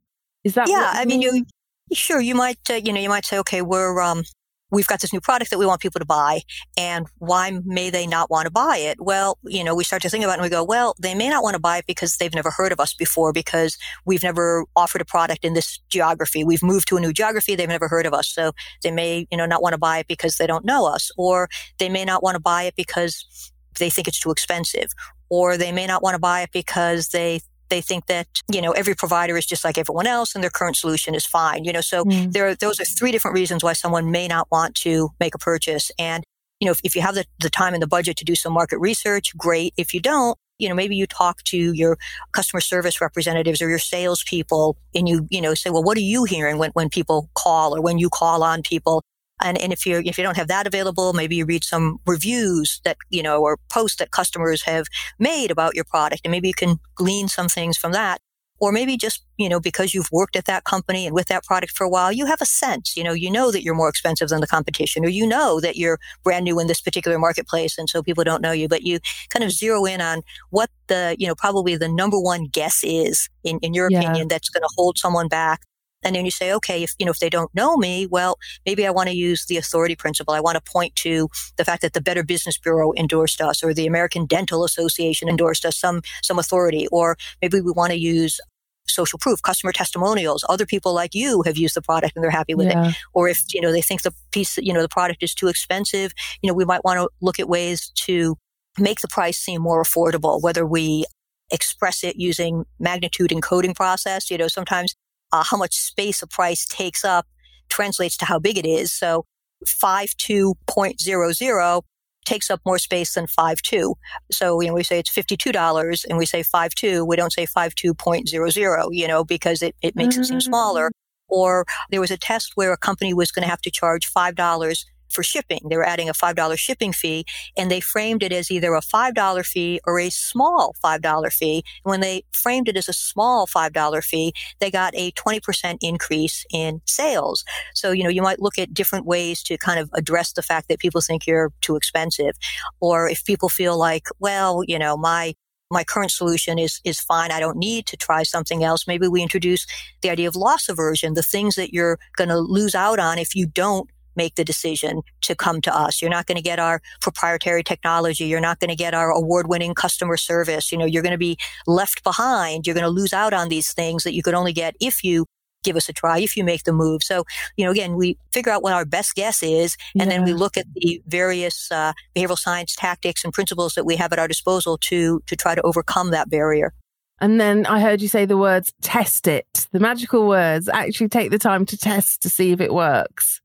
Is 0.44 0.54
that? 0.54 0.68
Yeah. 0.68 0.92
I 0.94 1.04
mean, 1.04 1.20
you, 1.20 1.44
sure. 1.92 2.20
You 2.20 2.34
might, 2.34 2.58
uh, 2.70 2.74
you 2.74 2.92
know, 2.92 3.00
you 3.00 3.08
might 3.08 3.26
say, 3.26 3.38
okay, 3.40 3.60
we're, 3.60 4.00
um, 4.00 4.22
we've 4.70 4.86
got 4.86 5.00
this 5.00 5.12
new 5.12 5.20
product 5.20 5.50
that 5.50 5.58
we 5.58 5.66
want 5.66 5.80
people 5.80 5.98
to 5.98 6.04
buy 6.04 6.42
and 6.76 7.06
why 7.18 7.60
may 7.64 7.90
they 7.90 8.06
not 8.06 8.30
want 8.30 8.46
to 8.46 8.50
buy 8.50 8.76
it? 8.76 8.98
Well, 9.00 9.38
you 9.44 9.64
know, 9.64 9.74
we 9.74 9.84
start 9.84 10.02
to 10.02 10.10
think 10.10 10.24
about 10.24 10.34
it 10.34 10.38
and 10.38 10.42
we 10.42 10.48
go, 10.48 10.64
well, 10.64 10.94
they 10.98 11.14
may 11.14 11.28
not 11.28 11.42
want 11.42 11.54
to 11.54 11.60
buy 11.60 11.78
it 11.78 11.86
because 11.86 12.16
they've 12.16 12.34
never 12.34 12.50
heard 12.50 12.72
of 12.72 12.80
us 12.80 12.94
before 12.94 13.32
because 13.32 13.76
we've 14.04 14.22
never 14.22 14.64
offered 14.76 15.00
a 15.00 15.04
product 15.04 15.44
in 15.44 15.54
this 15.54 15.78
geography. 15.88 16.44
We've 16.44 16.62
moved 16.62 16.88
to 16.88 16.96
a 16.96 17.00
new 17.00 17.12
geography. 17.12 17.54
They've 17.54 17.68
never 17.68 17.88
heard 17.88 18.06
of 18.06 18.14
us. 18.14 18.28
So 18.28 18.52
they 18.82 18.90
may, 18.90 19.26
you 19.30 19.36
know, 19.36 19.46
not 19.46 19.62
want 19.62 19.74
to 19.74 19.78
buy 19.78 19.98
it 19.98 20.06
because 20.06 20.36
they 20.36 20.46
don't 20.46 20.64
know 20.64 20.86
us 20.86 21.10
or 21.16 21.48
they 21.78 21.88
may 21.88 22.04
not 22.04 22.22
want 22.22 22.34
to 22.36 22.40
buy 22.40 22.64
it 22.64 22.74
because 22.76 23.52
they 23.78 23.90
think 23.90 24.08
it's 24.08 24.20
too 24.20 24.30
expensive 24.30 24.90
or 25.28 25.56
they 25.56 25.72
may 25.72 25.86
not 25.86 26.02
want 26.02 26.14
to 26.14 26.18
buy 26.18 26.42
it 26.42 26.50
because 26.52 27.08
they 27.08 27.40
they 27.70 27.80
think 27.80 28.06
that, 28.06 28.26
you 28.50 28.60
know, 28.60 28.72
every 28.72 28.94
provider 28.94 29.36
is 29.36 29.46
just 29.46 29.64
like 29.64 29.78
everyone 29.78 30.06
else 30.06 30.34
and 30.34 30.44
their 30.44 30.50
current 30.50 30.76
solution 30.76 31.14
is 31.14 31.24
fine. 31.24 31.64
You 31.64 31.72
know, 31.72 31.80
so 31.80 32.04
mm. 32.04 32.32
there 32.32 32.48
are, 32.48 32.54
those 32.54 32.78
are 32.80 32.84
three 32.84 33.12
different 33.12 33.34
reasons 33.34 33.64
why 33.64 33.72
someone 33.72 34.10
may 34.10 34.28
not 34.28 34.48
want 34.50 34.74
to 34.76 35.10
make 35.18 35.34
a 35.34 35.38
purchase. 35.38 35.90
And, 35.98 36.22
you 36.60 36.66
know, 36.66 36.72
if, 36.72 36.80
if 36.84 36.94
you 36.94 37.02
have 37.02 37.14
the, 37.14 37.24
the 37.40 37.50
time 37.50 37.72
and 37.72 37.82
the 37.82 37.86
budget 37.86 38.16
to 38.18 38.24
do 38.24 38.34
some 38.34 38.52
market 38.52 38.78
research, 38.78 39.36
great. 39.36 39.72
If 39.76 39.94
you 39.94 40.00
don't, 40.00 40.36
you 40.58 40.68
know, 40.68 40.74
maybe 40.74 40.94
you 40.94 41.06
talk 41.06 41.42
to 41.44 41.72
your 41.72 41.96
customer 42.32 42.60
service 42.60 43.00
representatives 43.00 43.62
or 43.62 43.68
your 43.70 43.78
salespeople 43.78 44.76
and 44.94 45.08
you, 45.08 45.26
you 45.30 45.40
know, 45.40 45.54
say, 45.54 45.70
well, 45.70 45.82
what 45.82 45.96
are 45.96 46.02
you 46.02 46.24
hearing 46.24 46.58
when, 46.58 46.70
when 46.72 46.90
people 46.90 47.30
call 47.34 47.74
or 47.74 47.80
when 47.80 47.98
you 47.98 48.10
call 48.10 48.42
on 48.42 48.62
people? 48.62 49.02
And, 49.42 49.58
and 49.58 49.72
if 49.72 49.86
you 49.86 50.02
if 50.04 50.18
you 50.18 50.24
don't 50.24 50.36
have 50.36 50.48
that 50.48 50.66
available, 50.66 51.12
maybe 51.12 51.36
you 51.36 51.46
read 51.46 51.64
some 51.64 51.98
reviews 52.06 52.80
that, 52.84 52.96
you 53.08 53.22
know, 53.22 53.40
or 53.42 53.58
posts 53.70 53.96
that 53.98 54.10
customers 54.10 54.62
have 54.62 54.86
made 55.18 55.50
about 55.50 55.74
your 55.74 55.84
product. 55.84 56.22
And 56.24 56.32
maybe 56.32 56.48
you 56.48 56.54
can 56.54 56.78
glean 56.94 57.28
some 57.28 57.48
things 57.48 57.76
from 57.76 57.92
that. 57.92 58.20
Or 58.62 58.72
maybe 58.72 58.98
just, 58.98 59.24
you 59.38 59.48
know, 59.48 59.58
because 59.58 59.94
you've 59.94 60.12
worked 60.12 60.36
at 60.36 60.44
that 60.44 60.64
company 60.64 61.06
and 61.06 61.14
with 61.14 61.28
that 61.28 61.44
product 61.44 61.72
for 61.72 61.84
a 61.84 61.88
while, 61.88 62.12
you 62.12 62.26
have 62.26 62.42
a 62.42 62.44
sense, 62.44 62.94
you 62.94 63.02
know, 63.02 63.14
you 63.14 63.30
know 63.30 63.50
that 63.50 63.62
you're 63.62 63.74
more 63.74 63.88
expensive 63.88 64.28
than 64.28 64.42
the 64.42 64.46
competition, 64.46 65.02
or 65.02 65.08
you 65.08 65.26
know 65.26 65.60
that 65.60 65.76
you're 65.76 65.98
brand 66.22 66.44
new 66.44 66.60
in 66.60 66.66
this 66.66 66.82
particular 66.82 67.18
marketplace. 67.18 67.78
And 67.78 67.88
so 67.88 68.02
people 68.02 68.22
don't 68.22 68.42
know 68.42 68.52
you, 68.52 68.68
but 68.68 68.82
you 68.82 69.00
kind 69.30 69.42
of 69.42 69.50
zero 69.50 69.86
in 69.86 70.02
on 70.02 70.20
what 70.50 70.68
the, 70.88 71.16
you 71.18 71.26
know, 71.26 71.34
probably 71.34 71.74
the 71.76 71.88
number 71.88 72.20
one 72.20 72.48
guess 72.52 72.80
is 72.84 73.30
in, 73.44 73.58
in 73.60 73.72
your 73.72 73.88
yeah. 73.90 74.00
opinion 74.00 74.28
that's 74.28 74.50
going 74.50 74.60
to 74.60 74.74
hold 74.76 74.98
someone 74.98 75.28
back 75.28 75.62
and 76.02 76.16
then 76.16 76.24
you 76.24 76.30
say, 76.30 76.52
okay, 76.52 76.82
if, 76.82 76.94
you 76.98 77.04
know, 77.04 77.12
if 77.12 77.18
they 77.18 77.30
don't 77.30 77.54
know 77.54 77.76
me, 77.76 78.06
well, 78.06 78.38
maybe 78.64 78.86
I 78.86 78.90
want 78.90 79.08
to 79.08 79.14
use 79.14 79.46
the 79.46 79.56
authority 79.56 79.94
principle. 79.94 80.34
I 80.34 80.40
want 80.40 80.56
to 80.56 80.72
point 80.72 80.94
to 80.96 81.28
the 81.56 81.64
fact 81.64 81.82
that 81.82 81.92
the 81.92 82.00
Better 82.00 82.24
Business 82.24 82.58
Bureau 82.58 82.92
endorsed 82.96 83.40
us 83.40 83.62
or 83.62 83.74
the 83.74 83.86
American 83.86 84.26
Dental 84.26 84.64
Association 84.64 85.28
endorsed 85.28 85.64
us, 85.64 85.76
some, 85.76 86.02
some 86.22 86.38
authority. 86.38 86.86
Or 86.88 87.16
maybe 87.42 87.60
we 87.60 87.72
want 87.72 87.92
to 87.92 87.98
use 87.98 88.40
social 88.86 89.18
proof, 89.18 89.42
customer 89.42 89.72
testimonials. 89.72 90.44
Other 90.48 90.66
people 90.66 90.94
like 90.94 91.14
you 91.14 91.42
have 91.42 91.56
used 91.56 91.76
the 91.76 91.82
product 91.82 92.16
and 92.16 92.24
they're 92.24 92.30
happy 92.30 92.54
with 92.54 92.68
yeah. 92.68 92.88
it. 92.88 92.96
Or 93.12 93.28
if, 93.28 93.42
you 93.52 93.60
know, 93.60 93.70
they 93.70 93.82
think 93.82 94.02
the 94.02 94.12
piece, 94.32 94.56
you 94.58 94.72
know, 94.72 94.82
the 94.82 94.88
product 94.88 95.22
is 95.22 95.34
too 95.34 95.48
expensive, 95.48 96.12
you 96.42 96.48
know, 96.48 96.54
we 96.54 96.64
might 96.64 96.84
want 96.84 96.98
to 96.98 97.08
look 97.20 97.38
at 97.38 97.48
ways 97.48 97.92
to 98.06 98.36
make 98.78 99.00
the 99.00 99.08
price 99.08 99.38
seem 99.38 99.62
more 99.62 99.82
affordable, 99.82 100.42
whether 100.42 100.66
we 100.66 101.04
express 101.52 102.02
it 102.04 102.16
using 102.16 102.64
magnitude 102.78 103.30
encoding 103.30 103.74
process. 103.74 104.30
You 104.30 104.38
know, 104.38 104.48
sometimes 104.48 104.94
uh, 105.32 105.44
how 105.44 105.56
much 105.56 105.74
space 105.74 106.22
a 106.22 106.26
price 106.26 106.66
takes 106.66 107.04
up 107.04 107.26
translates 107.68 108.16
to 108.18 108.24
how 108.24 108.38
big 108.38 108.58
it 108.58 108.66
is. 108.66 108.92
So 108.92 109.24
52.00 109.64 111.82
takes 112.24 112.50
up 112.50 112.60
more 112.66 112.78
space 112.78 113.14
than 113.14 113.26
52. 113.26 113.94
So, 114.30 114.60
you 114.60 114.68
know, 114.68 114.74
we 114.74 114.82
say 114.82 114.98
it's 114.98 115.12
$52 115.12 116.04
and 116.08 116.18
we 116.18 116.26
say 116.26 116.42
52. 116.42 117.04
We 117.04 117.16
don't 117.16 117.32
say 117.32 117.46
52.00, 117.46 118.88
you 118.90 119.08
know, 119.08 119.24
because 119.24 119.62
it, 119.62 119.74
it 119.82 119.96
makes 119.96 120.14
mm-hmm. 120.14 120.22
it 120.22 120.26
seem 120.26 120.40
smaller. 120.40 120.88
Mm. 120.88 120.90
Or 121.28 121.64
there 121.90 122.00
was 122.00 122.10
a 122.10 122.16
test 122.16 122.52
where 122.56 122.72
a 122.72 122.76
company 122.76 123.14
was 123.14 123.30
going 123.30 123.44
to 123.44 123.48
have 123.48 123.60
to 123.62 123.70
charge 123.70 124.12
$5 124.12 124.84
for 125.12 125.22
shipping. 125.22 125.60
They 125.68 125.76
were 125.76 125.86
adding 125.86 126.08
a 126.08 126.14
$5 126.14 126.58
shipping 126.58 126.92
fee 126.92 127.24
and 127.56 127.70
they 127.70 127.80
framed 127.80 128.22
it 128.22 128.32
as 128.32 128.50
either 128.50 128.74
a 128.74 128.80
$5 128.80 129.46
fee 129.46 129.80
or 129.86 129.98
a 129.98 130.10
small 130.10 130.74
$5 130.84 131.32
fee. 131.32 131.64
And 131.84 131.90
when 131.90 132.00
they 132.00 132.24
framed 132.32 132.68
it 132.68 132.76
as 132.76 132.88
a 132.88 132.92
small 132.92 133.46
$5 133.46 134.04
fee, 134.04 134.32
they 134.60 134.70
got 134.70 134.94
a 134.94 135.12
20% 135.12 135.78
increase 135.80 136.44
in 136.52 136.80
sales. 136.86 137.44
So, 137.74 137.92
you 137.92 138.02
know, 138.04 138.10
you 138.10 138.22
might 138.22 138.40
look 138.40 138.58
at 138.58 138.74
different 138.74 139.06
ways 139.06 139.42
to 139.44 139.56
kind 139.58 139.80
of 139.80 139.90
address 139.94 140.32
the 140.32 140.42
fact 140.42 140.68
that 140.68 140.78
people 140.78 141.00
think 141.00 141.26
you're 141.26 141.52
too 141.60 141.76
expensive. 141.76 142.36
Or 142.80 143.08
if 143.08 143.24
people 143.24 143.48
feel 143.48 143.78
like, 143.78 144.08
well, 144.18 144.62
you 144.66 144.78
know, 144.78 144.96
my 144.96 145.34
my 145.70 145.84
current 145.84 146.10
solution 146.10 146.58
is 146.58 146.80
is 146.84 147.00
fine. 147.00 147.30
I 147.30 147.40
don't 147.40 147.56
need 147.56 147.86
to 147.86 147.96
try 147.96 148.24
something 148.24 148.64
else. 148.64 148.86
Maybe 148.86 149.06
we 149.06 149.22
introduce 149.22 149.66
the 150.02 150.10
idea 150.10 150.28
of 150.28 150.36
loss 150.36 150.68
aversion, 150.68 151.14
the 151.14 151.22
things 151.22 151.54
that 151.54 151.72
you're 151.72 151.98
going 152.16 152.28
to 152.28 152.38
lose 152.38 152.74
out 152.74 152.98
on 152.98 153.18
if 153.18 153.34
you 153.34 153.46
don't 153.46 153.88
make 154.16 154.34
the 154.34 154.44
decision 154.44 155.02
to 155.22 155.34
come 155.34 155.60
to 155.62 155.74
us. 155.74 156.00
You're 156.00 156.10
not 156.10 156.26
going 156.26 156.36
to 156.36 156.42
get 156.42 156.58
our 156.58 156.80
proprietary 157.00 157.62
technology. 157.62 158.24
You're 158.24 158.40
not 158.40 158.60
going 158.60 158.70
to 158.70 158.76
get 158.76 158.94
our 158.94 159.10
award 159.10 159.48
winning 159.48 159.74
customer 159.74 160.16
service. 160.16 160.72
You 160.72 160.78
know, 160.78 160.86
you're 160.86 161.02
going 161.02 161.12
to 161.12 161.18
be 161.18 161.36
left 161.66 162.02
behind. 162.02 162.66
You're 162.66 162.74
going 162.74 162.84
to 162.84 162.90
lose 162.90 163.12
out 163.12 163.32
on 163.32 163.48
these 163.48 163.72
things 163.72 164.04
that 164.04 164.14
you 164.14 164.22
could 164.22 164.34
only 164.34 164.52
get 164.52 164.74
if 164.80 165.04
you 165.04 165.26
give 165.62 165.76
us 165.76 165.88
a 165.88 165.92
try, 165.92 166.18
if 166.18 166.36
you 166.36 166.44
make 166.44 166.64
the 166.64 166.72
move. 166.72 167.02
So, 167.02 167.24
you 167.56 167.64
know, 167.64 167.70
again, 167.70 167.96
we 167.96 168.18
figure 168.32 168.52
out 168.52 168.62
what 168.62 168.72
our 168.72 168.84
best 168.84 169.14
guess 169.14 169.42
is, 169.42 169.76
and 169.98 170.10
yeah. 170.10 170.16
then 170.16 170.24
we 170.24 170.32
look 170.32 170.56
at 170.56 170.66
the 170.74 171.02
various 171.06 171.70
uh, 171.70 171.92
behavioral 172.16 172.38
science 172.38 172.74
tactics 172.74 173.24
and 173.24 173.32
principles 173.32 173.74
that 173.74 173.84
we 173.84 173.96
have 173.96 174.12
at 174.12 174.18
our 174.18 174.28
disposal 174.28 174.78
to 174.78 175.20
to 175.26 175.36
try 175.36 175.54
to 175.54 175.62
overcome 175.62 176.10
that 176.10 176.30
barrier. 176.30 176.72
And 177.20 177.38
then 177.38 177.66
I 177.66 177.80
heard 177.80 178.00
you 178.00 178.08
say 178.08 178.24
the 178.24 178.38
words 178.38 178.72
test 178.80 179.28
it, 179.28 179.68
the 179.72 179.80
magical 179.80 180.26
words. 180.26 180.68
Actually, 180.68 181.08
take 181.08 181.30
the 181.30 181.38
time 181.38 181.66
to 181.66 181.76
test 181.76 182.22
to 182.22 182.30
see 182.30 182.52
if 182.52 182.60
it 182.60 182.72
works. 182.72 183.40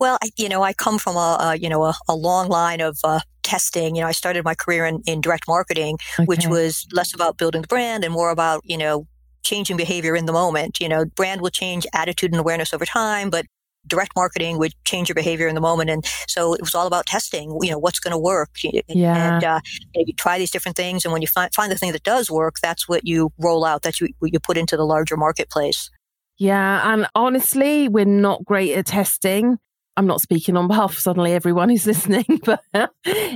Well, 0.00 0.18
I, 0.22 0.30
you 0.36 0.48
know, 0.48 0.62
I 0.62 0.72
come 0.72 0.98
from 0.98 1.16
a, 1.16 1.38
a 1.40 1.56
you 1.56 1.68
know 1.68 1.84
a, 1.84 1.94
a, 2.08 2.14
long 2.14 2.48
line 2.48 2.80
of 2.80 2.98
uh, 3.04 3.20
testing. 3.42 3.94
You 3.94 4.02
know, 4.02 4.08
I 4.08 4.12
started 4.12 4.44
my 4.44 4.54
career 4.54 4.84
in, 4.86 5.02
in 5.06 5.20
direct 5.20 5.46
marketing, 5.46 5.98
okay. 6.18 6.24
which 6.24 6.46
was 6.46 6.86
less 6.92 7.14
about 7.14 7.38
building 7.38 7.62
the 7.62 7.68
brand 7.68 8.04
and 8.04 8.12
more 8.12 8.30
about 8.30 8.62
you 8.64 8.76
know 8.76 9.06
changing 9.42 9.76
behavior 9.76 10.16
in 10.16 10.26
the 10.26 10.32
moment. 10.32 10.80
You 10.80 10.88
know, 10.88 11.04
brand 11.04 11.40
will 11.40 11.50
change 11.50 11.86
attitude 11.94 12.32
and 12.32 12.40
awareness 12.40 12.74
over 12.74 12.84
time, 12.84 13.30
but 13.30 13.46
direct 13.86 14.12
marketing 14.16 14.58
would 14.58 14.72
change 14.84 15.08
your 15.08 15.14
behavior 15.14 15.46
in 15.48 15.54
the 15.54 15.60
moment. 15.60 15.90
And 15.90 16.04
so 16.26 16.54
it 16.54 16.60
was 16.60 16.74
all 16.74 16.86
about 16.86 17.06
testing, 17.06 17.56
you 17.60 17.70
know, 17.70 17.78
what's 17.78 18.00
going 18.00 18.12
to 18.12 18.18
work. 18.18 18.50
Yeah. 18.62 19.34
And 19.34 19.44
uh, 19.44 19.60
you, 19.94 20.12
try 20.14 20.38
these 20.38 20.50
different 20.50 20.76
things. 20.76 21.04
And 21.04 21.12
when 21.12 21.22
you 21.22 21.28
find, 21.28 21.52
find 21.54 21.70
the 21.70 21.76
thing 21.76 21.92
that 21.92 22.02
does 22.02 22.30
work, 22.30 22.56
that's 22.62 22.88
what 22.88 23.06
you 23.06 23.30
roll 23.38 23.64
out. 23.64 23.82
That's 23.82 24.00
what 24.00 24.10
you 24.22 24.40
put 24.40 24.56
into 24.56 24.76
the 24.76 24.84
larger 24.84 25.16
marketplace. 25.16 25.90
Yeah. 26.38 26.92
And 26.92 27.06
honestly, 27.14 27.88
we're 27.88 28.04
not 28.04 28.44
great 28.44 28.72
at 28.72 28.86
testing. 28.86 29.58
I'm 29.96 30.06
not 30.06 30.20
speaking 30.20 30.56
on 30.56 30.66
behalf 30.66 30.92
of 30.92 30.98
suddenly 30.98 31.32
everyone 31.32 31.68
who's 31.68 31.86
listening, 31.86 32.40
but 32.44 32.60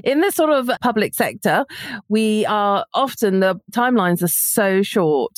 in 0.04 0.20
the 0.20 0.30
sort 0.30 0.50
of 0.50 0.70
public 0.80 1.14
sector, 1.14 1.64
we 2.08 2.44
are 2.46 2.84
often 2.94 3.40
the 3.40 3.60
timelines 3.72 4.22
are 4.22 4.28
so 4.28 4.82
short 4.82 5.32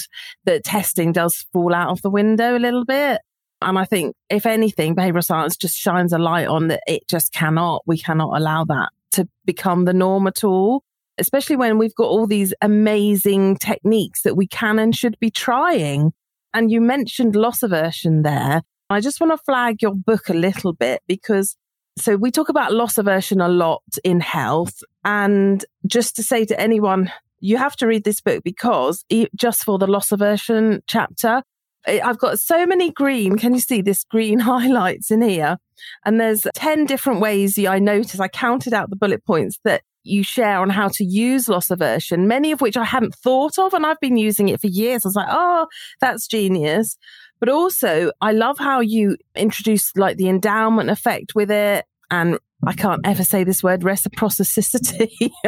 that 0.45 0.65
testing 0.65 1.13
does 1.13 1.47
fall 1.53 1.75
out 1.75 1.91
of 1.91 2.03
the 2.03 2.11
window 2.11 2.57
a 2.57 2.59
little 2.59 2.85
bit. 2.85 3.21
And 3.63 3.79
I 3.79 3.85
think, 3.85 4.17
if 4.31 4.47
anything, 4.47 4.97
behavioral 4.97 5.25
science 5.25 5.57
just 5.57 5.77
shines 5.77 6.15
a 6.15 6.19
light 6.19 6.49
on 6.49 6.69
that 6.69 6.83
it 6.87 7.07
just 7.09 7.33
cannot, 7.33 7.83
we 7.87 7.99
cannot 7.99 8.39
allow 8.39 8.65
that 8.65 8.89
to 9.13 9.29
become 9.45 9.85
the 9.85 9.93
norm 9.93 10.27
at 10.27 10.43
all, 10.45 10.83
especially 11.19 11.57
when 11.57 11.77
we've 11.77 11.95
got 11.95 12.07
all 12.07 12.27
these 12.27 12.55
amazing 12.63 13.57
techniques 13.57 14.23
that 14.23 14.37
we 14.37 14.47
can 14.47 14.79
and 14.79 14.97
should 14.97 15.19
be 15.21 15.31
trying. 15.31 16.13
And 16.55 16.71
you 16.71 16.81
mentioned 16.81 17.37
loss 17.37 17.63
aversion 17.63 18.23
there. 18.23 18.63
I 18.91 19.01
just 19.01 19.21
want 19.21 19.33
to 19.33 19.45
flag 19.45 19.81
your 19.83 19.95
book 19.95 20.29
a 20.29 20.35
little 20.35 20.73
bit 20.73 21.01
because 21.07 21.57
so 21.97 22.17
we 22.17 22.33
talk 22.33 22.49
about 22.49 22.73
loss 22.73 22.99
aversion 22.99 23.41
a 23.41 23.49
lot 23.49 23.83
in 24.03 24.21
health. 24.21 24.83
And 25.05 25.65
just 25.87 26.17
to 26.17 26.25
say 26.25 26.45
to 26.47 26.61
anyone, 26.61 27.13
you 27.39 27.57
have 27.57 27.77
to 27.77 27.87
read 27.87 28.05
this 28.05 28.21
book 28.21 28.43
because 28.43 29.05
just 29.37 29.65
for 29.65 29.79
the 29.79 29.87
loss 29.87 30.11
aversion 30.11 30.83
chapter, 30.89 31.43
I've 31.87 32.19
got 32.19 32.41
so 32.41 32.67
many 32.67 32.91
green. 32.91 33.39
Can 33.39 33.55
you 33.55 33.61
see 33.61 33.81
this 33.81 34.05
green 34.05 34.39
highlights 34.41 35.11
in 35.11 35.23
here? 35.23 35.59
And 36.05 36.21
there's 36.21 36.47
10 36.55 36.87
different 36.87 37.21
ways 37.21 37.59
I 37.59 37.79
noticed. 37.79 38.21
I 38.21 38.29
counted 38.29 38.75
out 38.75 38.91
the 38.91 38.97
bullet 38.97 39.25
points 39.25 39.59
that 39.65 39.83
you 40.03 40.23
share 40.23 40.59
on 40.59 40.71
how 40.71 40.89
to 40.89 41.05
use 41.05 41.49
loss 41.49 41.71
aversion, 41.71 42.27
many 42.27 42.53
of 42.53 42.61
which 42.61 42.77
I 42.77 42.85
hadn't 42.85 43.15
thought 43.15 43.59
of. 43.59 43.75
And 43.75 43.87
I've 43.87 44.01
been 44.01 44.17
using 44.17 44.49
it 44.49 44.61
for 44.61 44.67
years. 44.67 45.05
I 45.05 45.09
was 45.09 45.17
like, 45.17 45.29
oh, 45.31 45.67
that's 46.01 46.27
genius. 46.27 46.97
But 47.41 47.49
also, 47.49 48.13
I 48.21 48.33
love 48.33 48.59
how 48.59 48.81
you 48.81 49.17
introduce 49.35 49.97
like 49.97 50.19
the 50.19 50.29
endowment 50.29 50.91
effect 50.91 51.35
with 51.35 51.51
it. 51.51 51.87
And 52.11 52.39
I 52.67 52.75
can't 52.75 53.01
ever 53.05 53.25
say 53.25 53.43
this 53.43 53.63
word 53.63 53.83
reciprocity, 53.83 55.33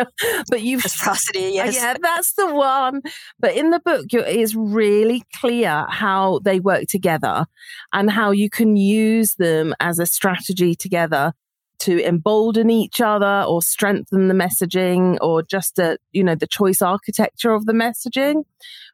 but 0.48 0.62
you've 0.62 0.82
reciprocity. 0.82 1.50
Yes, 1.54 1.74
yeah, 1.74 1.94
that's 2.00 2.32
the 2.34 2.54
one. 2.54 3.02
But 3.38 3.54
in 3.54 3.70
the 3.70 3.80
book, 3.80 4.06
it 4.12 4.26
is 4.28 4.56
really 4.56 5.22
clear 5.36 5.86
how 5.90 6.40
they 6.44 6.58
work 6.58 6.84
together 6.88 7.44
and 7.92 8.10
how 8.10 8.30
you 8.30 8.48
can 8.48 8.76
use 8.76 9.34
them 9.34 9.74
as 9.78 9.98
a 9.98 10.06
strategy 10.06 10.74
together 10.74 11.34
to 11.82 12.04
embolden 12.04 12.70
each 12.70 13.00
other 13.00 13.44
or 13.46 13.60
strengthen 13.60 14.28
the 14.28 14.34
messaging 14.34 15.18
or 15.20 15.42
just 15.42 15.78
a, 15.78 15.98
you 16.12 16.22
know, 16.22 16.36
the 16.36 16.46
choice 16.46 16.80
architecture 16.80 17.50
of 17.50 17.66
the 17.66 17.72
messaging, 17.72 18.44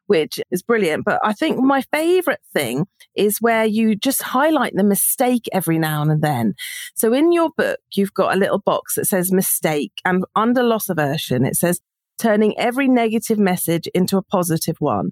which 0.07 0.39
is 0.49 0.63
brilliant. 0.63 1.05
But 1.05 1.19
I 1.23 1.33
think 1.33 1.59
my 1.59 1.83
favorite 1.93 2.41
thing 2.51 2.87
is 3.15 3.37
where 3.39 3.65
you 3.65 3.95
just 3.95 4.23
highlight 4.23 4.73
the 4.75 4.83
mistake 4.83 5.47
every 5.53 5.77
now 5.77 6.01
and 6.01 6.21
then. 6.21 6.55
So 6.95 7.13
in 7.13 7.31
your 7.31 7.51
book, 7.55 7.79
you've 7.93 8.13
got 8.15 8.35
a 8.35 8.39
little 8.39 8.59
box 8.59 8.95
that 8.95 9.05
says 9.05 9.31
mistake 9.31 9.93
and 10.03 10.25
under 10.35 10.63
loss 10.63 10.89
aversion, 10.89 11.45
it 11.45 11.55
says 11.55 11.81
turning 12.17 12.57
every 12.57 12.87
negative 12.87 13.37
message 13.37 13.87
into 13.93 14.17
a 14.17 14.23
positive 14.23 14.77
one. 14.79 15.11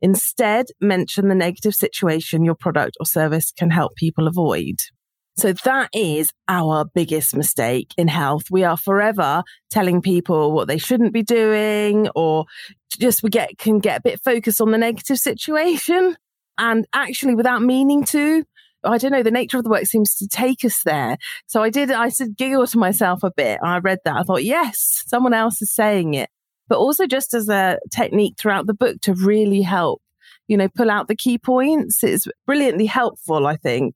Instead, 0.00 0.66
mention 0.80 1.28
the 1.28 1.36
negative 1.36 1.74
situation 1.74 2.44
your 2.44 2.56
product 2.56 2.96
or 2.98 3.06
service 3.06 3.52
can 3.56 3.70
help 3.70 3.94
people 3.94 4.26
avoid. 4.26 4.80
So 5.36 5.52
that 5.64 5.88
is 5.94 6.30
our 6.48 6.84
biggest 6.84 7.34
mistake 7.34 7.94
in 7.96 8.08
health. 8.08 8.44
We 8.50 8.64
are 8.64 8.76
forever 8.76 9.42
telling 9.70 10.02
people 10.02 10.52
what 10.52 10.68
they 10.68 10.78
shouldn't 10.78 11.12
be 11.12 11.22
doing 11.22 12.08
or 12.14 12.44
just 12.98 13.22
we 13.22 13.30
get, 13.30 13.56
can 13.58 13.78
get 13.78 14.00
a 14.00 14.02
bit 14.02 14.20
focused 14.22 14.60
on 14.60 14.70
the 14.70 14.78
negative 14.78 15.18
situation 15.18 16.16
and 16.58 16.86
actually 16.92 17.34
without 17.34 17.62
meaning 17.62 18.04
to. 18.06 18.44
I 18.84 18.98
don't 18.98 19.12
know, 19.12 19.22
the 19.22 19.30
nature 19.30 19.58
of 19.58 19.64
the 19.64 19.70
work 19.70 19.86
seems 19.86 20.16
to 20.16 20.26
take 20.26 20.64
us 20.64 20.82
there. 20.84 21.16
So 21.46 21.62
I 21.62 21.70
did, 21.70 21.92
I 21.92 22.08
said, 22.08 22.36
giggle 22.36 22.66
to 22.66 22.78
myself 22.78 23.22
a 23.22 23.30
bit. 23.30 23.60
I 23.62 23.78
read 23.78 23.98
that. 24.04 24.16
I 24.16 24.22
thought, 24.24 24.42
yes, 24.42 25.04
someone 25.06 25.34
else 25.34 25.62
is 25.62 25.72
saying 25.72 26.14
it. 26.14 26.28
But 26.68 26.78
also 26.78 27.06
just 27.06 27.32
as 27.32 27.48
a 27.48 27.78
technique 27.94 28.34
throughout 28.38 28.66
the 28.66 28.74
book 28.74 29.00
to 29.02 29.14
really 29.14 29.62
help, 29.62 30.02
you 30.48 30.56
know, 30.56 30.68
pull 30.68 30.90
out 30.90 31.06
the 31.06 31.14
key 31.14 31.38
points. 31.38 32.02
It's 32.02 32.26
brilliantly 32.44 32.86
helpful, 32.86 33.46
I 33.46 33.56
think. 33.56 33.94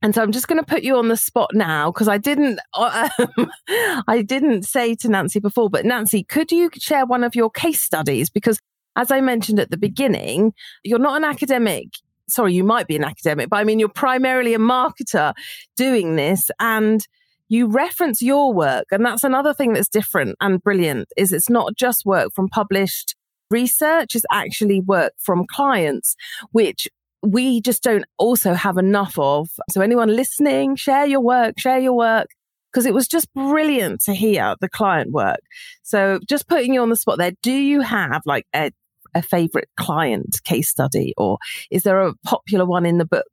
And 0.00 0.14
so 0.14 0.22
I'm 0.22 0.32
just 0.32 0.46
going 0.46 0.60
to 0.60 0.66
put 0.66 0.82
you 0.82 0.96
on 0.96 1.08
the 1.08 1.16
spot 1.16 1.50
now 1.54 1.90
because 1.90 2.08
I 2.08 2.18
didn't, 2.18 2.60
um, 2.74 3.50
I 4.06 4.22
didn't 4.24 4.62
say 4.62 4.94
to 4.96 5.08
Nancy 5.08 5.40
before, 5.40 5.68
but 5.68 5.84
Nancy, 5.84 6.22
could 6.22 6.52
you 6.52 6.70
share 6.74 7.04
one 7.04 7.24
of 7.24 7.34
your 7.34 7.50
case 7.50 7.80
studies? 7.80 8.30
Because 8.30 8.60
as 8.96 9.10
I 9.10 9.20
mentioned 9.20 9.58
at 9.58 9.70
the 9.70 9.76
beginning, 9.76 10.52
you're 10.84 10.98
not 11.00 11.16
an 11.16 11.24
academic. 11.24 11.88
Sorry, 12.28 12.54
you 12.54 12.62
might 12.62 12.86
be 12.86 12.96
an 12.96 13.04
academic, 13.04 13.48
but 13.48 13.56
I 13.56 13.64
mean, 13.64 13.80
you're 13.80 13.88
primarily 13.88 14.54
a 14.54 14.58
marketer 14.58 15.34
doing 15.76 16.16
this 16.16 16.50
and 16.60 17.04
you 17.48 17.66
reference 17.66 18.22
your 18.22 18.52
work. 18.52 18.86
And 18.92 19.04
that's 19.04 19.24
another 19.24 19.54
thing 19.54 19.72
that's 19.72 19.88
different 19.88 20.36
and 20.40 20.62
brilliant 20.62 21.08
is 21.16 21.32
it's 21.32 21.48
not 21.48 21.74
just 21.76 22.04
work 22.04 22.32
from 22.34 22.48
published 22.48 23.16
research 23.50 24.14
is 24.14 24.26
actually 24.30 24.80
work 24.80 25.12
from 25.18 25.46
clients, 25.46 26.16
which 26.52 26.88
we 27.22 27.60
just 27.60 27.82
don't 27.82 28.04
also 28.18 28.54
have 28.54 28.78
enough 28.78 29.18
of. 29.18 29.48
So 29.70 29.80
anyone 29.80 30.14
listening, 30.14 30.76
share 30.76 31.06
your 31.06 31.20
work, 31.20 31.58
share 31.58 31.78
your 31.78 31.94
work. 31.94 32.28
Because 32.70 32.84
it 32.84 32.92
was 32.92 33.08
just 33.08 33.32
brilliant 33.32 34.02
to 34.02 34.14
hear 34.14 34.54
the 34.60 34.68
client 34.68 35.10
work. 35.10 35.40
So 35.82 36.20
just 36.28 36.46
putting 36.48 36.74
you 36.74 36.82
on 36.82 36.90
the 36.90 36.96
spot 36.96 37.16
there, 37.16 37.32
do 37.42 37.50
you 37.50 37.80
have 37.80 38.20
like 38.26 38.44
a, 38.54 38.70
a 39.14 39.22
favorite 39.22 39.70
client 39.78 40.36
case 40.44 40.68
study 40.68 41.14
or 41.16 41.38
is 41.70 41.84
there 41.84 41.98
a 42.02 42.12
popular 42.26 42.66
one 42.66 42.84
in 42.84 42.98
the 42.98 43.06
book? 43.06 43.24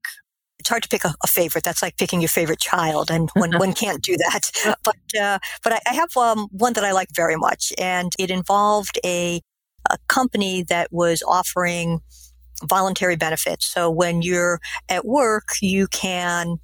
it's 0.65 0.70
hard 0.70 0.82
to 0.82 0.89
pick 0.89 1.06
a, 1.06 1.13
a, 1.24 1.27
favorite. 1.27 1.63
That's 1.63 1.84
like 1.84 1.96
picking 1.96 2.22
your 2.22 2.30
favorite 2.30 2.60
child, 2.60 3.12
and 3.12 3.30
one, 3.36 3.51
one 3.60 3.74
can't 3.74 4.01
do 4.01 4.18
that. 4.18 4.50
But 4.84 4.96
uh, 5.22 5.38
but 5.63 5.74
I, 5.74 5.80
I 5.88 5.94
have 5.94 6.18
um, 6.18 6.48
one 6.50 6.74
that 6.74 6.84
I 6.84 6.92
like 6.92 7.10
very 7.15 7.36
much, 7.36 7.72
and 7.77 8.12
it 8.18 8.32
involved 8.32 9.00
a 9.06 9.42
a 9.92 9.98
company 10.08 10.63
that 10.63 10.88
was 10.92 11.22
offering 11.27 12.00
voluntary 12.64 13.16
benefits. 13.16 13.66
So 13.66 13.90
when 13.90 14.22
you're 14.22 14.60
at 14.90 15.06
work, 15.06 15.46
you 15.62 15.88
can 15.88 16.58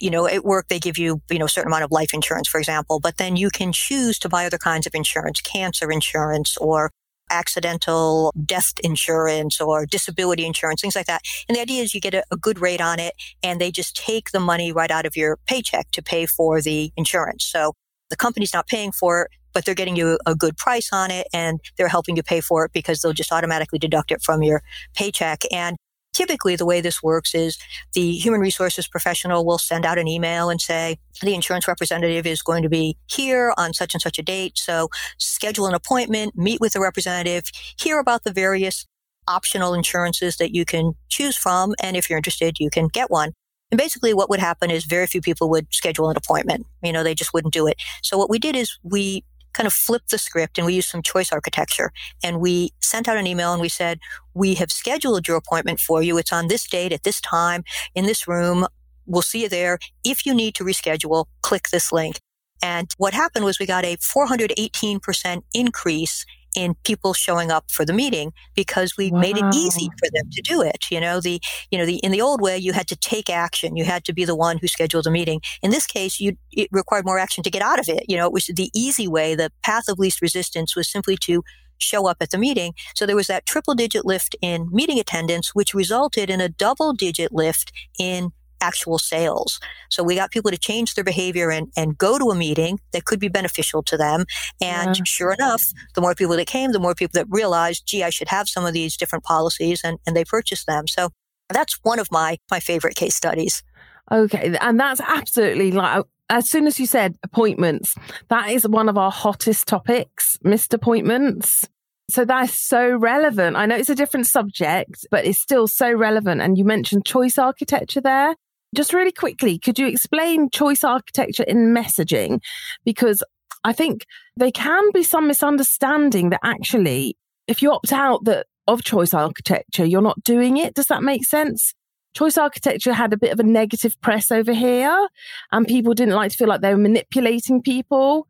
you 0.00 0.10
know, 0.10 0.26
at 0.26 0.42
work 0.42 0.68
they 0.68 0.78
give 0.78 0.96
you, 0.96 1.20
you 1.30 1.38
know, 1.38 1.44
a 1.44 1.48
certain 1.50 1.70
amount 1.70 1.84
of 1.84 1.90
life 1.90 2.14
insurance, 2.14 2.48
for 2.48 2.58
example, 2.58 2.98
but 2.98 3.18
then 3.18 3.36
you 3.36 3.50
can 3.50 3.72
choose 3.72 4.18
to 4.20 4.28
buy 4.28 4.46
other 4.46 4.56
kinds 4.56 4.86
of 4.86 4.94
insurance, 4.94 5.42
cancer 5.42 5.90
insurance 5.90 6.56
or 6.56 6.90
accidental 7.30 8.32
death 8.44 8.72
insurance 8.84 9.60
or 9.60 9.86
disability 9.86 10.46
insurance, 10.46 10.80
things 10.80 10.96
like 10.96 11.06
that. 11.06 11.22
And 11.48 11.56
the 11.56 11.60
idea 11.60 11.82
is 11.82 11.94
you 11.94 12.00
get 12.00 12.14
a, 12.14 12.22
a 12.30 12.36
good 12.36 12.60
rate 12.60 12.80
on 12.80 12.98
it 13.00 13.14
and 13.42 13.60
they 13.60 13.70
just 13.70 13.96
take 13.96 14.30
the 14.30 14.40
money 14.40 14.72
right 14.72 14.90
out 14.90 15.06
of 15.06 15.16
your 15.16 15.38
paycheck 15.46 15.90
to 15.92 16.02
pay 16.02 16.26
for 16.26 16.60
the 16.60 16.92
insurance. 16.96 17.44
So 17.44 17.72
the 18.10 18.16
company's 18.16 18.52
not 18.52 18.66
paying 18.66 18.92
for 18.92 19.22
it, 19.22 19.30
but 19.52 19.64
they're 19.64 19.74
getting 19.74 19.96
you 19.96 20.18
a 20.26 20.34
good 20.34 20.56
price 20.56 20.90
on 20.92 21.10
it 21.10 21.26
and 21.32 21.60
they're 21.76 21.88
helping 21.88 22.16
you 22.16 22.22
pay 22.22 22.40
for 22.40 22.64
it 22.64 22.72
because 22.72 23.00
they'll 23.00 23.12
just 23.12 23.32
automatically 23.32 23.78
deduct 23.78 24.10
it 24.10 24.22
from 24.22 24.42
your 24.42 24.62
paycheck. 24.94 25.42
And 25.52 25.76
Typically, 26.12 26.56
the 26.56 26.66
way 26.66 26.80
this 26.80 27.02
works 27.02 27.34
is 27.34 27.58
the 27.94 28.12
human 28.12 28.40
resources 28.40 28.86
professional 28.86 29.46
will 29.46 29.58
send 29.58 29.86
out 29.86 29.98
an 29.98 30.06
email 30.06 30.50
and 30.50 30.60
say, 30.60 30.98
the 31.22 31.34
insurance 31.34 31.66
representative 31.66 32.26
is 32.26 32.42
going 32.42 32.62
to 32.62 32.68
be 32.68 32.98
here 33.06 33.54
on 33.56 33.72
such 33.72 33.94
and 33.94 34.02
such 34.02 34.18
a 34.18 34.22
date. 34.22 34.58
So 34.58 34.90
schedule 35.18 35.66
an 35.66 35.74
appointment, 35.74 36.36
meet 36.36 36.60
with 36.60 36.74
the 36.74 36.80
representative, 36.80 37.44
hear 37.78 37.98
about 37.98 38.24
the 38.24 38.32
various 38.32 38.86
optional 39.26 39.72
insurances 39.72 40.36
that 40.36 40.54
you 40.54 40.64
can 40.64 40.94
choose 41.08 41.36
from. 41.36 41.74
And 41.82 41.96
if 41.96 42.10
you're 42.10 42.18
interested, 42.18 42.60
you 42.60 42.68
can 42.68 42.88
get 42.88 43.10
one. 43.10 43.32
And 43.70 43.78
basically 43.78 44.12
what 44.12 44.28
would 44.28 44.40
happen 44.40 44.70
is 44.70 44.84
very 44.84 45.06
few 45.06 45.22
people 45.22 45.48
would 45.48 45.66
schedule 45.72 46.10
an 46.10 46.16
appointment. 46.18 46.66
You 46.82 46.92
know, 46.92 47.02
they 47.02 47.14
just 47.14 47.32
wouldn't 47.32 47.54
do 47.54 47.66
it. 47.66 47.80
So 48.02 48.18
what 48.18 48.28
we 48.28 48.38
did 48.38 48.54
is 48.54 48.78
we 48.82 49.24
kind 49.52 49.66
of 49.66 49.72
flipped 49.72 50.10
the 50.10 50.18
script 50.18 50.58
and 50.58 50.66
we 50.66 50.74
used 50.74 50.88
some 50.88 51.02
choice 51.02 51.32
architecture 51.32 51.92
and 52.22 52.40
we 52.40 52.70
sent 52.80 53.08
out 53.08 53.16
an 53.16 53.26
email 53.26 53.52
and 53.52 53.60
we 53.60 53.68
said, 53.68 53.98
we 54.34 54.54
have 54.54 54.72
scheduled 54.72 55.28
your 55.28 55.36
appointment 55.36 55.80
for 55.80 56.02
you. 56.02 56.18
It's 56.18 56.32
on 56.32 56.48
this 56.48 56.66
date 56.68 56.92
at 56.92 57.02
this 57.02 57.20
time 57.20 57.64
in 57.94 58.06
this 58.06 58.26
room. 58.26 58.66
We'll 59.06 59.22
see 59.22 59.42
you 59.42 59.48
there. 59.48 59.78
If 60.04 60.24
you 60.26 60.34
need 60.34 60.54
to 60.56 60.64
reschedule, 60.64 61.26
click 61.42 61.68
this 61.70 61.92
link. 61.92 62.18
And 62.62 62.88
what 62.96 63.12
happened 63.12 63.44
was 63.44 63.58
we 63.58 63.66
got 63.66 63.84
a 63.84 63.96
418% 63.96 65.42
increase 65.52 66.24
in 66.56 66.74
people 66.84 67.14
showing 67.14 67.50
up 67.50 67.70
for 67.70 67.84
the 67.84 67.92
meeting 67.92 68.32
because 68.54 68.96
we 68.96 69.10
wow. 69.10 69.20
made 69.20 69.36
it 69.36 69.54
easy 69.54 69.88
for 69.98 70.08
them 70.14 70.30
to 70.30 70.42
do 70.42 70.62
it. 70.62 70.86
You 70.90 71.00
know, 71.00 71.20
the, 71.20 71.40
you 71.70 71.78
know, 71.78 71.86
the, 71.86 71.96
in 71.96 72.12
the 72.12 72.20
old 72.20 72.40
way, 72.40 72.58
you 72.58 72.72
had 72.72 72.88
to 72.88 72.96
take 72.96 73.30
action. 73.30 73.76
You 73.76 73.84
had 73.84 74.04
to 74.04 74.12
be 74.12 74.24
the 74.24 74.36
one 74.36 74.58
who 74.58 74.68
scheduled 74.68 75.06
a 75.06 75.10
meeting. 75.10 75.40
In 75.62 75.70
this 75.70 75.86
case, 75.86 76.20
you, 76.20 76.36
it 76.50 76.68
required 76.72 77.04
more 77.04 77.18
action 77.18 77.42
to 77.44 77.50
get 77.50 77.62
out 77.62 77.78
of 77.78 77.88
it. 77.88 78.04
You 78.08 78.16
know, 78.16 78.26
it 78.26 78.32
was 78.32 78.46
the 78.46 78.70
easy 78.74 79.08
way. 79.08 79.34
The 79.34 79.50
path 79.62 79.88
of 79.88 79.98
least 79.98 80.22
resistance 80.22 80.76
was 80.76 80.90
simply 80.90 81.16
to 81.22 81.42
show 81.78 82.06
up 82.06 82.18
at 82.20 82.30
the 82.30 82.38
meeting. 82.38 82.74
So 82.94 83.06
there 83.06 83.16
was 83.16 83.26
that 83.26 83.46
triple 83.46 83.74
digit 83.74 84.04
lift 84.04 84.36
in 84.40 84.68
meeting 84.70 84.98
attendance, 84.98 85.54
which 85.54 85.74
resulted 85.74 86.30
in 86.30 86.40
a 86.40 86.48
double 86.48 86.92
digit 86.92 87.32
lift 87.32 87.72
in 87.98 88.32
actual 88.62 88.98
sales. 88.98 89.60
So 89.90 90.02
we 90.02 90.14
got 90.14 90.30
people 90.30 90.50
to 90.50 90.56
change 90.56 90.94
their 90.94 91.04
behavior 91.04 91.50
and, 91.50 91.70
and 91.76 91.98
go 91.98 92.18
to 92.18 92.30
a 92.30 92.34
meeting 92.34 92.80
that 92.92 93.04
could 93.04 93.20
be 93.20 93.28
beneficial 93.28 93.82
to 93.82 93.96
them. 93.96 94.24
And 94.60 94.96
yeah. 94.96 95.02
sure 95.04 95.32
enough, 95.32 95.62
the 95.94 96.00
more 96.00 96.14
people 96.14 96.36
that 96.36 96.46
came, 96.46 96.72
the 96.72 96.80
more 96.80 96.94
people 96.94 97.20
that 97.20 97.26
realized, 97.28 97.84
gee, 97.86 98.02
I 98.02 98.10
should 98.10 98.28
have 98.28 98.48
some 98.48 98.64
of 98.64 98.72
these 98.72 98.96
different 98.96 99.24
policies 99.24 99.82
and, 99.84 99.98
and 100.06 100.16
they 100.16 100.24
purchased 100.24 100.66
them. 100.66 100.86
So 100.86 101.10
that's 101.50 101.78
one 101.82 101.98
of 101.98 102.08
my, 102.10 102.38
my 102.50 102.60
favorite 102.60 102.94
case 102.94 103.14
studies. 103.14 103.62
Okay. 104.10 104.56
And 104.60 104.80
that's 104.80 105.00
absolutely 105.00 105.72
like, 105.72 106.04
as 106.30 106.48
soon 106.48 106.66
as 106.66 106.80
you 106.80 106.86
said 106.86 107.16
appointments, 107.22 107.94
that 108.28 108.48
is 108.50 108.66
one 108.66 108.88
of 108.88 108.96
our 108.96 109.10
hottest 109.10 109.68
topics, 109.68 110.38
missed 110.42 110.72
appointments. 110.72 111.68
So 112.10 112.24
that's 112.24 112.58
so 112.58 112.96
relevant. 112.96 113.56
I 113.56 113.66
know 113.66 113.76
it's 113.76 113.90
a 113.90 113.94
different 113.94 114.26
subject, 114.26 115.06
but 115.10 115.24
it's 115.24 115.38
still 115.38 115.66
so 115.66 115.92
relevant. 115.92 116.40
And 116.40 116.58
you 116.58 116.64
mentioned 116.64 117.04
choice 117.04 117.38
architecture 117.38 118.00
there. 118.00 118.34
Just 118.74 118.92
really 118.92 119.12
quickly, 119.12 119.58
could 119.58 119.78
you 119.78 119.86
explain 119.86 120.50
choice 120.50 120.82
architecture 120.82 121.42
in 121.42 121.74
messaging? 121.74 122.40
Because 122.84 123.22
I 123.64 123.72
think 123.72 124.06
there 124.36 124.50
can 124.50 124.90
be 124.92 125.02
some 125.02 125.28
misunderstanding 125.28 126.30
that 126.30 126.40
actually, 126.42 127.16
if 127.46 127.62
you 127.62 127.70
opt 127.72 127.92
out 127.92 128.24
that 128.24 128.46
of 128.66 128.82
choice 128.82 129.12
architecture, 129.12 129.84
you're 129.84 130.00
not 130.00 130.22
doing 130.24 130.56
it. 130.56 130.74
Does 130.74 130.86
that 130.86 131.02
make 131.02 131.24
sense? 131.24 131.74
Choice 132.14 132.36
architecture 132.36 132.92
had 132.92 133.12
a 133.12 133.16
bit 133.16 133.32
of 133.32 133.40
a 133.40 133.44
negative 133.44 134.00
press 134.00 134.30
over 134.30 134.52
here, 134.52 135.08
and 135.50 135.66
people 135.66 135.94
didn't 135.94 136.14
like 136.14 136.30
to 136.30 136.36
feel 136.36 136.48
like 136.48 136.60
they 136.60 136.74
were 136.74 136.80
manipulating 136.80 137.62
people. 137.62 138.26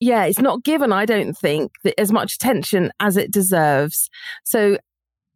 Yeah, 0.00 0.24
it's 0.24 0.40
not 0.40 0.64
given, 0.64 0.92
I 0.92 1.04
don't 1.04 1.34
think, 1.34 1.72
as 1.98 2.12
much 2.12 2.34
attention 2.34 2.92
as 3.00 3.16
it 3.16 3.30
deserves. 3.30 4.08
So 4.44 4.78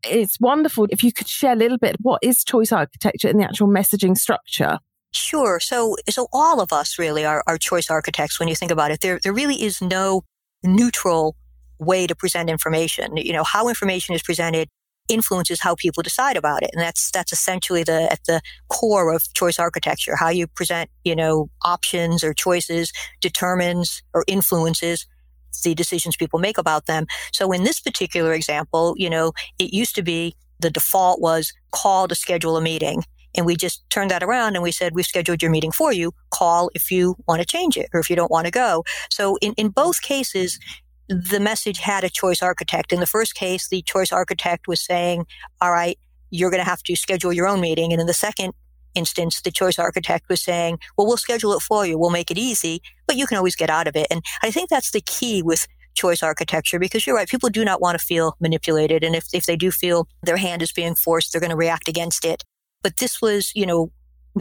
it's 0.04 0.38
wonderful 0.40 0.86
if 0.90 1.02
you 1.02 1.12
could 1.12 1.28
share 1.28 1.52
a 1.52 1.56
little 1.56 1.78
bit 1.78 1.96
what 2.00 2.20
is 2.22 2.44
choice 2.44 2.72
architecture 2.72 3.28
and 3.28 3.40
the 3.40 3.44
actual 3.44 3.68
messaging 3.68 4.16
structure. 4.16 4.78
Sure. 5.12 5.58
So, 5.58 5.96
so 6.08 6.28
all 6.32 6.60
of 6.60 6.72
us 6.72 6.98
really 6.98 7.24
are, 7.24 7.42
are 7.46 7.58
choice 7.58 7.90
architects 7.90 8.38
when 8.38 8.48
you 8.48 8.54
think 8.54 8.70
about 8.70 8.90
it. 8.90 9.00
There, 9.00 9.18
there 9.22 9.32
really 9.32 9.62
is 9.62 9.80
no 9.80 10.22
neutral 10.62 11.34
way 11.78 12.06
to 12.06 12.14
present 12.14 12.50
information. 12.50 13.16
You 13.16 13.32
know, 13.32 13.44
how 13.44 13.68
information 13.68 14.14
is 14.14 14.22
presented 14.22 14.68
influences 15.08 15.60
how 15.62 15.74
people 15.74 16.02
decide 16.02 16.36
about 16.36 16.62
it. 16.62 16.70
And 16.74 16.82
that's, 16.82 17.10
that's 17.10 17.32
essentially 17.32 17.82
the, 17.82 18.12
at 18.12 18.20
the 18.26 18.42
core 18.68 19.12
of 19.12 19.22
choice 19.32 19.58
architecture. 19.58 20.16
How 20.16 20.28
you 20.28 20.46
present, 20.46 20.90
you 21.02 21.16
know, 21.16 21.48
options 21.64 22.22
or 22.22 22.34
choices 22.34 22.92
determines 23.22 24.02
or 24.12 24.24
influences 24.26 25.06
the 25.64 25.74
decisions 25.74 26.16
people 26.16 26.38
make 26.38 26.58
about 26.58 26.86
them. 26.86 27.06
So 27.32 27.52
in 27.52 27.64
this 27.64 27.80
particular 27.80 28.32
example, 28.32 28.94
you 28.96 29.10
know, 29.10 29.32
it 29.58 29.72
used 29.72 29.94
to 29.96 30.02
be 30.02 30.36
the 30.60 30.70
default 30.70 31.20
was 31.20 31.52
call 31.72 32.08
to 32.08 32.14
schedule 32.14 32.56
a 32.56 32.60
meeting. 32.60 33.02
And 33.36 33.46
we 33.46 33.56
just 33.56 33.88
turned 33.90 34.10
that 34.10 34.22
around 34.22 34.56
and 34.56 34.62
we 34.62 34.72
said, 34.72 34.94
we've 34.94 35.06
scheduled 35.06 35.42
your 35.42 35.50
meeting 35.50 35.70
for 35.70 35.92
you. 35.92 36.12
Call 36.30 36.70
if 36.74 36.90
you 36.90 37.14
want 37.28 37.40
to 37.40 37.46
change 37.46 37.76
it 37.76 37.88
or 37.92 38.00
if 38.00 38.10
you 38.10 38.16
don't 38.16 38.30
want 38.30 38.46
to 38.46 38.50
go. 38.50 38.84
So 39.10 39.36
in, 39.40 39.52
in 39.54 39.68
both 39.68 40.02
cases, 40.02 40.58
the 41.08 41.40
message 41.40 41.78
had 41.78 42.04
a 42.04 42.10
choice 42.10 42.42
architect. 42.42 42.92
In 42.92 43.00
the 43.00 43.06
first 43.06 43.34
case, 43.34 43.68
the 43.68 43.82
choice 43.82 44.12
architect 44.12 44.66
was 44.66 44.84
saying, 44.84 45.26
all 45.60 45.72
right, 45.72 45.98
you're 46.30 46.50
going 46.50 46.62
to 46.62 46.68
have 46.68 46.82
to 46.84 46.96
schedule 46.96 47.32
your 47.32 47.46
own 47.46 47.60
meeting. 47.60 47.92
And 47.92 48.00
in 48.00 48.06
the 48.06 48.14
second 48.14 48.52
instance, 48.98 49.40
the 49.40 49.50
choice 49.50 49.78
architect 49.78 50.28
was 50.28 50.42
saying, 50.42 50.78
well, 50.96 51.06
we'll 51.06 51.16
schedule 51.16 51.54
it 51.54 51.60
for 51.60 51.86
you. 51.86 51.98
We'll 51.98 52.10
make 52.10 52.30
it 52.30 52.36
easy, 52.36 52.82
but 53.06 53.16
you 53.16 53.26
can 53.26 53.38
always 53.38 53.56
get 53.56 53.70
out 53.70 53.88
of 53.88 53.96
it. 53.96 54.06
And 54.10 54.22
I 54.42 54.50
think 54.50 54.68
that's 54.68 54.90
the 54.90 55.00
key 55.00 55.42
with 55.42 55.66
choice 55.94 56.22
architecture 56.22 56.78
because 56.78 57.06
you're 57.06 57.16
right. 57.16 57.28
People 57.28 57.48
do 57.48 57.64
not 57.64 57.80
want 57.80 57.98
to 57.98 58.04
feel 58.04 58.36
manipulated. 58.40 59.02
And 59.02 59.14
if, 59.14 59.26
if 59.32 59.46
they 59.46 59.56
do 59.56 59.70
feel 59.70 60.06
their 60.22 60.36
hand 60.36 60.62
is 60.62 60.72
being 60.72 60.94
forced, 60.94 61.32
they're 61.32 61.40
going 61.40 61.50
to 61.50 61.56
react 61.56 61.88
against 61.88 62.24
it. 62.24 62.44
But 62.82 62.98
this 62.98 63.20
was, 63.20 63.52
you 63.54 63.66
know, 63.66 63.90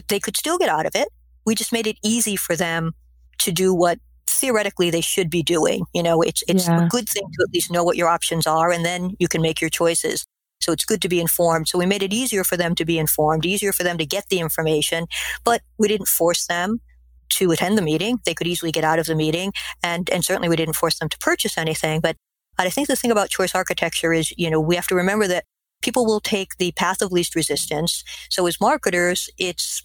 they 0.08 0.20
could 0.20 0.38
still 0.38 0.58
get 0.58 0.70
out 0.70 0.86
of 0.86 0.96
it. 0.96 1.10
We 1.46 1.56
just 1.56 1.74
made 1.74 1.88
it 1.88 1.98
easy 2.04 2.36
for 2.36 2.56
them 2.56 2.94
to 3.40 3.52
do 3.52 3.74
what 3.74 4.00
theoretically 4.30 4.90
they 4.90 5.02
should 5.02 5.30
be 5.30 5.42
doing. 5.42 5.86
You 5.94 6.04
know, 6.04 6.22
it's, 6.22 6.44
it's 6.48 6.68
yeah. 6.68 6.86
a 6.86 6.90
good 6.90 7.10
thing 7.10 7.24
to 7.24 7.44
at 7.44 7.54
least 7.54 7.72
know 7.72 7.84
what 7.84 7.98
your 7.98 8.08
options 8.08 8.46
are 8.46 8.72
and 8.72 8.86
then 8.86 9.16
you 9.20 9.28
can 9.28 9.42
make 9.42 9.62
your 9.62 9.70
choices. 9.70 10.26
So 10.60 10.72
it's 10.72 10.86
good 10.86 11.02
to 11.02 11.10
be 11.10 11.20
informed. 11.20 11.68
So 11.68 11.78
we 11.78 11.86
made 11.86 12.04
it 12.04 12.14
easier 12.14 12.44
for 12.44 12.58
them 12.58 12.76
to 12.76 12.86
be 12.86 12.98
informed, 12.98 13.46
easier 13.46 13.72
for 13.72 13.84
them 13.84 13.98
to 13.98 14.06
get 14.06 14.26
the 14.30 14.40
information, 14.40 15.08
but 15.44 15.62
we 15.78 15.88
didn't 15.88 16.08
force 16.08 16.46
them 16.48 16.82
to 17.30 17.52
attend 17.52 17.78
the 17.78 17.82
meeting. 17.82 18.20
They 18.26 18.34
could 18.34 18.48
easily 18.48 18.72
get 18.72 18.84
out 18.84 19.00
of 19.00 19.06
the 19.06 19.16
meeting. 19.16 19.54
And, 19.84 20.10
and 20.10 20.24
certainly 20.24 20.50
we 20.50 20.56
didn't 20.56 20.76
force 20.76 21.00
them 21.00 21.10
to 21.10 21.18
purchase 21.20 21.58
anything. 21.58 22.02
But 22.02 22.16
I 22.58 22.70
think 22.70 22.88
the 22.88 22.96
thing 22.96 23.12
about 23.12 23.30
choice 23.30 23.54
architecture 23.54 24.14
is, 24.14 24.34
you 24.38 24.50
know, 24.50 24.60
we 24.60 24.76
have 24.76 24.88
to 24.88 24.96
remember 24.96 25.28
that 25.28 25.44
people 25.82 26.06
will 26.06 26.20
take 26.20 26.58
the 26.58 26.72
path 26.72 27.02
of 27.02 27.12
least 27.12 27.36
resistance. 27.36 28.04
So 28.30 28.48
as 28.48 28.60
marketers, 28.60 29.30
it's 29.38 29.84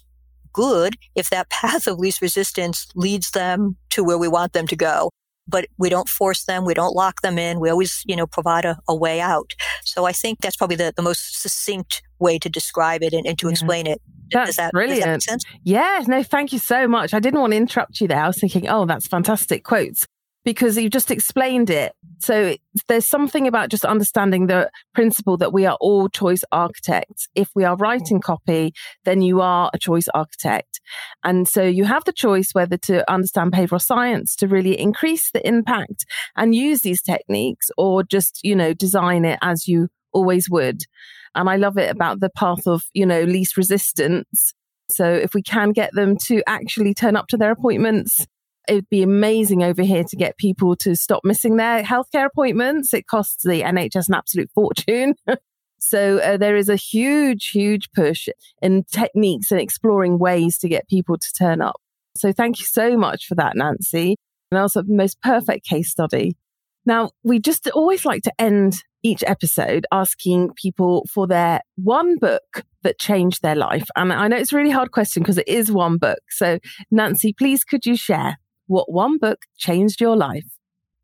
good 0.51 0.95
if 1.15 1.29
that 1.29 1.49
path 1.49 1.87
of 1.87 1.99
least 1.99 2.21
resistance 2.21 2.87
leads 2.95 3.31
them 3.31 3.77
to 3.91 4.03
where 4.03 4.17
we 4.17 4.27
want 4.27 4.53
them 4.53 4.67
to 4.67 4.75
go 4.75 5.09
but 5.47 5.67
we 5.77 5.89
don't 5.89 6.09
force 6.09 6.45
them. 6.45 6.65
We 6.65 6.73
don't 6.73 6.95
lock 6.95 7.21
them 7.21 7.37
in. 7.37 7.59
We 7.59 7.69
always, 7.69 8.03
you 8.05 8.15
know, 8.15 8.27
provide 8.27 8.65
a, 8.65 8.77
a 8.87 8.95
way 8.95 9.19
out. 9.19 9.53
So 9.83 10.05
I 10.05 10.11
think 10.11 10.39
that's 10.41 10.55
probably 10.55 10.75
the, 10.75 10.93
the 10.95 11.01
most 11.01 11.41
succinct 11.41 12.01
way 12.19 12.39
to 12.39 12.49
describe 12.49 13.03
it 13.03 13.13
and, 13.13 13.25
and 13.25 13.37
to 13.39 13.47
yeah. 13.47 13.51
explain 13.51 13.87
it. 13.87 14.01
That's 14.31 14.49
does 14.49 14.55
that, 14.55 14.71
brilliant. 14.71 15.25
Does 15.25 15.25
that 15.25 15.59
yeah, 15.63 16.03
no, 16.07 16.23
thank 16.23 16.53
you 16.53 16.59
so 16.59 16.87
much. 16.87 17.13
I 17.13 17.19
didn't 17.19 17.39
want 17.39 17.51
to 17.51 17.57
interrupt 17.57 18.01
you 18.01 18.07
there. 18.07 18.23
I 18.23 18.27
was 18.27 18.39
thinking, 18.39 18.67
oh, 18.67 18.85
that's 18.85 19.07
fantastic 19.07 19.63
quotes 19.63 20.07
because 20.43 20.77
you've 20.77 20.91
just 20.91 21.11
explained 21.11 21.69
it. 21.69 21.93
So 22.19 22.55
there's 22.87 23.07
something 23.07 23.47
about 23.47 23.69
just 23.69 23.85
understanding 23.85 24.47
the 24.47 24.69
principle 24.93 25.37
that 25.37 25.53
we 25.53 25.65
are 25.65 25.77
all 25.81 26.09
choice 26.09 26.43
architects. 26.51 27.27
If 27.35 27.49
we 27.55 27.63
are 27.63 27.75
writing 27.75 28.21
copy, 28.21 28.73
then 29.03 29.21
you 29.21 29.41
are 29.41 29.69
a 29.73 29.77
choice 29.77 30.07
architect. 30.13 30.79
And 31.23 31.47
so 31.47 31.63
you 31.63 31.85
have 31.85 32.05
the 32.05 32.13
choice 32.13 32.49
whether 32.53 32.77
to 32.77 33.09
understand 33.11 33.51
behavioral 33.51 33.81
science 33.81 34.35
to 34.37 34.47
really 34.47 34.79
increase 34.79 35.31
the 35.31 35.45
impact 35.45 36.05
and 36.35 36.55
use 36.55 36.81
these 36.81 37.01
techniques 37.01 37.69
or 37.77 38.03
just, 38.03 38.39
you 38.43 38.55
know, 38.55 38.73
design 38.73 39.25
it 39.25 39.39
as 39.41 39.67
you 39.67 39.89
always 40.13 40.49
would. 40.49 40.83
And 41.35 41.49
I 41.49 41.57
love 41.57 41.77
it 41.77 41.89
about 41.89 42.19
the 42.19 42.29
path 42.29 42.67
of, 42.67 42.83
you 42.93 43.05
know, 43.05 43.23
least 43.23 43.57
resistance. 43.57 44.53
So 44.89 45.11
if 45.11 45.33
we 45.33 45.41
can 45.41 45.71
get 45.71 45.91
them 45.93 46.17
to 46.25 46.43
actually 46.47 46.93
turn 46.93 47.15
up 47.15 47.27
to 47.29 47.37
their 47.37 47.51
appointments, 47.51 48.27
it'd 48.67 48.89
be 48.89 49.03
amazing 49.03 49.63
over 49.63 49.83
here 49.83 50.03
to 50.03 50.15
get 50.15 50.37
people 50.37 50.75
to 50.77 50.95
stop 50.95 51.21
missing 51.23 51.57
their 51.57 51.83
healthcare 51.83 52.25
appointments. 52.25 52.93
It 52.93 53.07
costs 53.07 53.43
the 53.43 53.61
NHS 53.61 54.07
an 54.07 54.15
absolute 54.15 54.49
fortune. 54.53 55.15
so 55.79 56.19
uh, 56.19 56.37
there 56.37 56.55
is 56.55 56.69
a 56.69 56.75
huge, 56.75 57.49
huge 57.49 57.89
push 57.95 58.29
in 58.61 58.83
techniques 58.91 59.51
and 59.51 59.59
exploring 59.59 60.19
ways 60.19 60.57
to 60.59 60.69
get 60.69 60.87
people 60.87 61.17
to 61.17 61.33
turn 61.37 61.61
up. 61.61 61.75
So 62.15 62.31
thank 62.31 62.59
you 62.59 62.65
so 62.65 62.97
much 62.97 63.25
for 63.25 63.35
that, 63.35 63.55
Nancy. 63.55 64.15
And 64.51 64.59
also 64.59 64.83
the 64.83 64.93
most 64.93 65.21
perfect 65.21 65.65
case 65.65 65.89
study. 65.89 66.37
Now, 66.85 67.11
we 67.23 67.39
just 67.39 67.67
always 67.69 68.05
like 68.05 68.23
to 68.23 68.33
end 68.37 68.83
each 69.03 69.23
episode 69.25 69.85
asking 69.91 70.51
people 70.55 71.05
for 71.11 71.27
their 71.27 71.61
one 71.75 72.17
book 72.17 72.63
that 72.83 72.99
changed 72.99 73.41
their 73.41 73.55
life. 73.55 73.85
And 73.95 74.13
I 74.13 74.27
know 74.27 74.37
it's 74.37 74.53
a 74.53 74.57
really 74.57 74.69
hard 74.69 74.91
question 74.91 75.23
because 75.23 75.37
it 75.37 75.47
is 75.47 75.71
one 75.71 75.97
book. 75.97 76.19
So, 76.29 76.59
Nancy, 76.91 77.33
please 77.33 77.63
could 77.63 77.85
you 77.85 77.95
share 77.95 78.37
what 78.67 78.91
one 78.91 79.17
book 79.17 79.39
changed 79.57 80.01
your 80.01 80.15
life? 80.15 80.45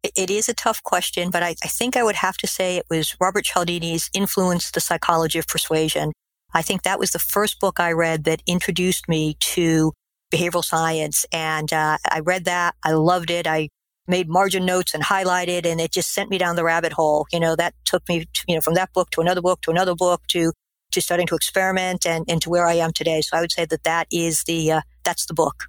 It 0.03 0.29
is 0.29 0.47
a 0.47 0.53
tough 0.53 0.81
question, 0.83 1.29
but 1.29 1.43
I, 1.43 1.55
I 1.63 1.67
think 1.67 1.97
I 1.97 2.03
would 2.03 2.15
have 2.15 2.37
to 2.37 2.47
say 2.47 2.77
it 2.77 2.85
was 2.89 3.15
Robert 3.19 3.45
Cialdini's 3.45 4.09
Influence, 4.13 4.71
the 4.71 4.79
Psychology 4.79 5.39
of 5.39 5.47
Persuasion. 5.47 6.13
I 6.53 6.61
think 6.61 6.83
that 6.83 6.99
was 6.99 7.11
the 7.11 7.19
first 7.19 7.59
book 7.59 7.79
I 7.79 7.91
read 7.91 8.23
that 8.23 8.41
introduced 8.47 9.09
me 9.09 9.35
to 9.41 9.91
behavioral 10.31 10.63
science. 10.63 11.25
And 11.31 11.71
uh, 11.73 11.97
I 12.09 12.19
read 12.19 12.45
that. 12.45 12.75
I 12.83 12.93
loved 12.93 13.29
it. 13.29 13.45
I 13.45 13.69
made 14.07 14.29
margin 14.29 14.65
notes 14.65 14.93
and 14.93 15.03
highlighted 15.03 15.65
and 15.65 15.79
it 15.79 15.91
just 15.91 16.13
sent 16.13 16.29
me 16.29 16.37
down 16.37 16.55
the 16.55 16.63
rabbit 16.63 16.93
hole. 16.93 17.27
You 17.31 17.39
know, 17.39 17.55
that 17.55 17.73
took 17.85 18.07
me, 18.09 18.25
to, 18.25 18.43
you 18.47 18.55
know, 18.55 18.61
from 18.61 18.73
that 18.75 18.91
book 18.93 19.11
to 19.11 19.21
another 19.21 19.41
book 19.41 19.61
to 19.61 19.71
another 19.71 19.95
book 19.95 20.21
to, 20.29 20.51
to 20.91 21.01
starting 21.01 21.27
to 21.27 21.35
experiment 21.35 22.07
and, 22.07 22.25
and 22.27 22.41
to 22.41 22.49
where 22.49 22.65
I 22.65 22.73
am 22.75 22.91
today. 22.91 23.21
So 23.21 23.37
I 23.37 23.41
would 23.41 23.51
say 23.51 23.65
that 23.65 23.83
that 23.83 24.07
is 24.11 24.43
the, 24.45 24.71
uh, 24.71 24.81
that's 25.03 25.25
the 25.25 25.33
book. 25.33 25.65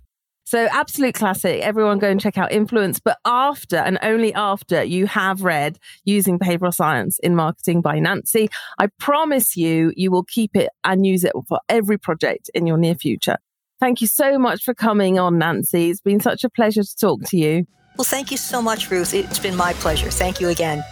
So 0.50 0.66
absolute 0.72 1.14
classic. 1.14 1.62
Everyone 1.62 2.00
go 2.00 2.10
and 2.10 2.20
check 2.20 2.36
out 2.36 2.50
Influence. 2.50 2.98
But 2.98 3.18
after 3.24 3.76
and 3.76 4.00
only 4.02 4.34
after 4.34 4.82
you 4.82 5.06
have 5.06 5.44
read 5.44 5.78
Using 6.04 6.40
Behavioral 6.40 6.74
Science 6.74 7.20
in 7.20 7.36
Marketing 7.36 7.80
by 7.80 8.00
Nancy, 8.00 8.48
I 8.76 8.88
promise 8.98 9.56
you, 9.56 9.92
you 9.94 10.10
will 10.10 10.24
keep 10.24 10.56
it 10.56 10.70
and 10.82 11.06
use 11.06 11.22
it 11.22 11.34
for 11.46 11.60
every 11.68 11.98
project 11.98 12.50
in 12.52 12.66
your 12.66 12.78
near 12.78 12.96
future. 12.96 13.36
Thank 13.78 14.00
you 14.00 14.08
so 14.08 14.40
much 14.40 14.64
for 14.64 14.74
coming 14.74 15.20
on, 15.20 15.38
Nancy. 15.38 15.88
It's 15.88 16.00
been 16.00 16.18
such 16.18 16.42
a 16.42 16.50
pleasure 16.50 16.82
to 16.82 16.96
talk 16.96 17.20
to 17.26 17.36
you. 17.36 17.64
Well, 17.96 18.04
thank 18.04 18.32
you 18.32 18.36
so 18.36 18.60
much, 18.60 18.90
Ruth. 18.90 19.14
It's 19.14 19.38
been 19.38 19.54
my 19.54 19.72
pleasure. 19.74 20.10
Thank 20.10 20.40
you 20.40 20.48
again. 20.48 20.82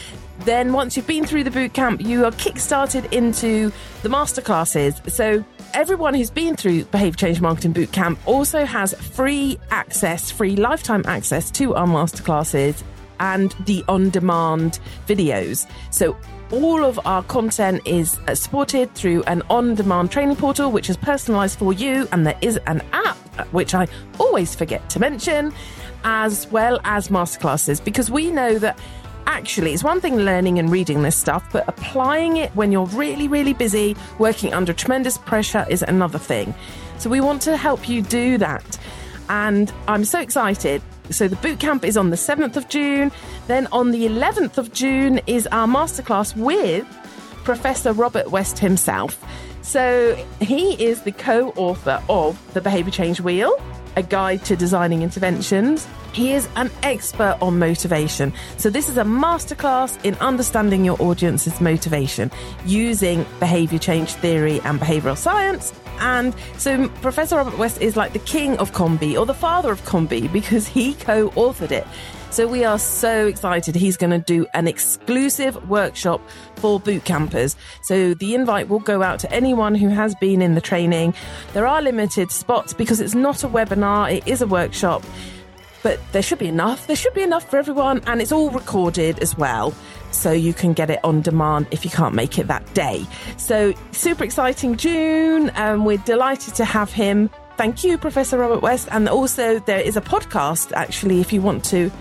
then 0.45 0.73
once 0.73 0.95
you've 0.97 1.07
been 1.07 1.25
through 1.25 1.43
the 1.43 1.51
boot 1.51 1.73
camp, 1.73 2.01
you 2.01 2.25
are 2.25 2.31
kickstarted 2.31 3.11
into 3.11 3.71
the 4.01 4.09
masterclasses. 4.09 5.09
So 5.09 5.43
everyone 5.73 6.13
who's 6.13 6.29
been 6.29 6.55
through 6.55 6.85
Behavior 6.85 7.17
Change 7.17 7.41
Marketing 7.41 7.73
Bootcamp 7.73 8.17
also 8.25 8.65
has 8.65 8.93
free 8.93 9.59
access, 9.71 10.31
free 10.31 10.55
lifetime 10.55 11.03
access 11.05 11.49
to 11.51 11.75
our 11.75 11.87
masterclasses 11.87 12.83
and 13.19 13.55
the 13.65 13.83
on 13.87 14.09
demand 14.09 14.79
videos. 15.07 15.69
So 15.91 16.17
all 16.51 16.83
of 16.83 16.99
our 17.05 17.23
content 17.23 17.81
is 17.85 18.19
uh, 18.27 18.35
supported 18.35 18.93
through 18.93 19.23
an 19.23 19.41
on 19.49 19.75
demand 19.75 20.11
training 20.11 20.35
portal, 20.35 20.71
which 20.71 20.89
is 20.89 20.97
personalized 20.97 21.57
for 21.57 21.73
you. 21.73 22.07
And 22.11 22.27
there 22.27 22.37
is 22.41 22.57
an 22.67 22.81
app, 22.91 23.17
uh, 23.39 23.45
which 23.45 23.73
I 23.73 23.87
always 24.19 24.53
forget 24.53 24.87
to 24.91 24.99
mention, 24.99 25.53
as 26.03 26.47
well 26.51 26.79
as 26.83 27.07
masterclasses, 27.07 27.83
because 27.83 28.11
we 28.11 28.29
know 28.29 28.59
that 28.59 28.77
actually, 29.27 29.73
it's 29.73 29.83
one 29.83 30.01
thing 30.01 30.17
learning 30.17 30.59
and 30.59 30.71
reading 30.71 31.03
this 31.03 31.15
stuff, 31.15 31.43
but 31.51 31.67
applying 31.67 32.37
it 32.37 32.49
when 32.55 32.71
you're 32.71 32.85
really, 32.87 33.27
really 33.27 33.53
busy, 33.53 33.95
working 34.19 34.53
under 34.53 34.73
tremendous 34.73 35.17
pressure 35.17 35.65
is 35.69 35.81
another 35.81 36.19
thing. 36.19 36.53
So 36.97 37.09
we 37.09 37.21
want 37.21 37.41
to 37.43 37.57
help 37.57 37.89
you 37.89 38.01
do 38.01 38.37
that. 38.37 38.79
And 39.29 39.71
I'm 39.87 40.05
so 40.05 40.19
excited. 40.19 40.81
So 41.09 41.27
the 41.27 41.35
bootcamp 41.37 41.83
is 41.83 41.97
on 41.97 42.09
the 42.09 42.15
7th 42.15 42.55
of 42.55 42.69
June. 42.69 43.11
Then 43.47 43.67
on 43.71 43.91
the 43.91 44.05
11th 44.05 44.57
of 44.57 44.73
June 44.73 45.19
is 45.27 45.47
our 45.47 45.67
masterclass 45.67 46.35
with 46.35 46.85
Professor 47.43 47.93
Robert 47.93 48.31
West 48.31 48.59
himself. 48.59 49.23
So 49.61 50.15
he 50.41 50.73
is 50.83 51.01
the 51.01 51.11
co 51.11 51.49
author 51.51 52.01
of 52.09 52.39
The 52.53 52.61
Behavior 52.61 52.91
Change 52.91 53.21
Wheel, 53.21 53.57
a 53.95 54.03
guide 54.03 54.43
to 54.45 54.55
designing 54.55 55.01
interventions 55.01 55.87
he 56.13 56.31
is 56.31 56.47
an 56.55 56.69
expert 56.83 57.37
on 57.41 57.59
motivation. 57.59 58.31
So, 58.57 58.69
this 58.69 58.87
is 58.87 58.97
a 58.97 59.03
masterclass 59.03 60.03
in 60.05 60.13
understanding 60.15 60.85
your 60.85 61.01
audience's 61.01 61.59
motivation 61.59 62.31
using 62.65 63.25
behavior 63.39 63.79
change 63.79 64.13
theory 64.13 64.61
and 64.63 64.79
behavioral 64.79 65.17
science. 65.17 65.73
And 65.99 66.35
so, 66.57 66.87
Professor 67.01 67.37
Robert 67.37 67.57
West 67.57 67.81
is 67.81 67.95
like 67.95 68.13
the 68.13 68.19
king 68.19 68.57
of 68.57 68.73
COM-B 68.73 69.17
or 69.17 69.25
the 69.25 69.33
father 69.33 69.71
of 69.71 69.83
COM-B 69.85 70.27
because 70.29 70.67
he 70.67 70.93
co 70.93 71.29
authored 71.31 71.71
it. 71.71 71.87
So 72.33 72.47
we 72.47 72.63
are 72.63 72.79
so 72.79 73.27
excited. 73.27 73.75
He's 73.75 73.95
going 73.95 74.09
to 74.09 74.17
do 74.17 74.47
an 74.55 74.67
exclusive 74.67 75.69
workshop 75.69 76.19
for 76.55 76.79
boot 76.79 77.05
campers. 77.05 77.55
So 77.83 78.15
the 78.15 78.33
invite 78.33 78.69
will 78.69 78.79
go 78.79 79.03
out 79.03 79.19
to 79.19 79.31
anyone 79.31 79.75
who 79.75 79.89
has 79.89 80.15
been 80.15 80.41
in 80.41 80.55
the 80.55 80.61
training. 80.61 81.13
There 81.53 81.67
are 81.67 81.79
limited 81.79 82.31
spots 82.31 82.73
because 82.73 82.99
it's 82.99 83.13
not 83.13 83.43
a 83.43 83.47
webinar, 83.47 84.11
it 84.11 84.27
is 84.27 84.41
a 84.41 84.47
workshop 84.47 85.03
but 85.83 85.99
there 86.13 86.21
should 86.21 86.39
be 86.39 86.47
enough. 86.47 86.87
There 86.87 86.95
should 86.95 87.13
be 87.13 87.21
enough 87.21 87.49
for 87.49 87.57
everyone, 87.57 88.01
and 88.07 88.21
it's 88.21 88.31
all 88.31 88.49
recorded 88.49 89.19
as 89.19 89.37
well. 89.37 89.75
So 90.13 90.31
you 90.31 90.53
can 90.53 90.73
get 90.73 90.89
it 90.89 90.99
on 91.03 91.21
demand 91.21 91.67
if 91.71 91.83
you 91.83 91.91
can't 91.91 92.15
make 92.15 92.37
it 92.39 92.47
that 92.47 92.73
day. 92.73 93.05
So, 93.37 93.73
super 93.91 94.23
exciting 94.23 94.77
June, 94.77 95.49
and 95.51 95.85
we're 95.85 95.97
delighted 95.97 96.55
to 96.55 96.65
have 96.65 96.91
him. 96.93 97.29
Thank 97.57 97.83
you, 97.83 97.97
Professor 97.97 98.37
Robert 98.37 98.61
West. 98.61 98.87
And 98.91 99.07
also, 99.09 99.59
there 99.59 99.79
is 99.79 99.97
a 99.97 100.01
podcast 100.01 100.71
actually, 100.73 101.21
if 101.21 101.31
you 101.33 101.41
want 101.41 101.63
to 101.65 101.91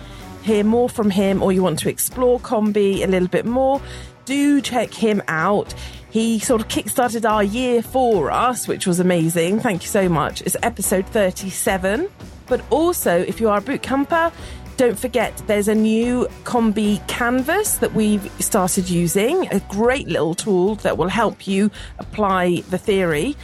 hear 0.43 0.65
more 0.65 0.89
from 0.89 1.11
him 1.11 1.43
or 1.43 1.53
you 1.53 1.63
want 1.63 1.79
to 1.81 1.89
explore 1.89 2.41
COM-B 2.41 3.03
a 3.03 3.07
little 3.07 3.29
bit 3.29 3.47
more, 3.47 3.81
do 4.25 4.61
check 4.61 4.93
him 4.93 5.23
out. 5.29 5.75
He 6.11 6.39
sort 6.39 6.61
of 6.61 6.69
kickstarted 6.69 7.29
our 7.29 7.43
year 7.43 7.83
for 7.83 8.31
us, 8.31 8.69
which 8.69 8.87
was 8.87 9.01
amazing. 9.01 9.61
Thank 9.61 9.83
you 9.83 9.89
so 9.89 10.09
much. 10.09 10.43
It's 10.43 10.57
episode 10.63 11.07
37. 11.07 12.09
But 12.47 12.63
also, 12.71 13.19
if 13.19 13.41
you 13.41 13.49
are 13.49 13.59
a 13.59 13.63
boot 13.63 13.83
camper, 13.83 14.31
don't 14.77 14.99
forget 14.99 15.37
there's 15.47 15.69
a 15.69 15.75
new 15.75 16.27
COM-B 16.45 17.01
canvas 17.07 17.77
that 17.77 17.95
we've 17.95 18.31
started 18.41 18.89
using, 18.89 19.47
a 19.49 19.61
great 19.69 20.09
little 20.09 20.35
tool 20.35 20.77
that 20.77 20.97
will 20.99 21.09
help 21.09 21.47
you 21.47 21.71
apply 21.99 22.63
the 22.71 22.79
theory 22.79 23.37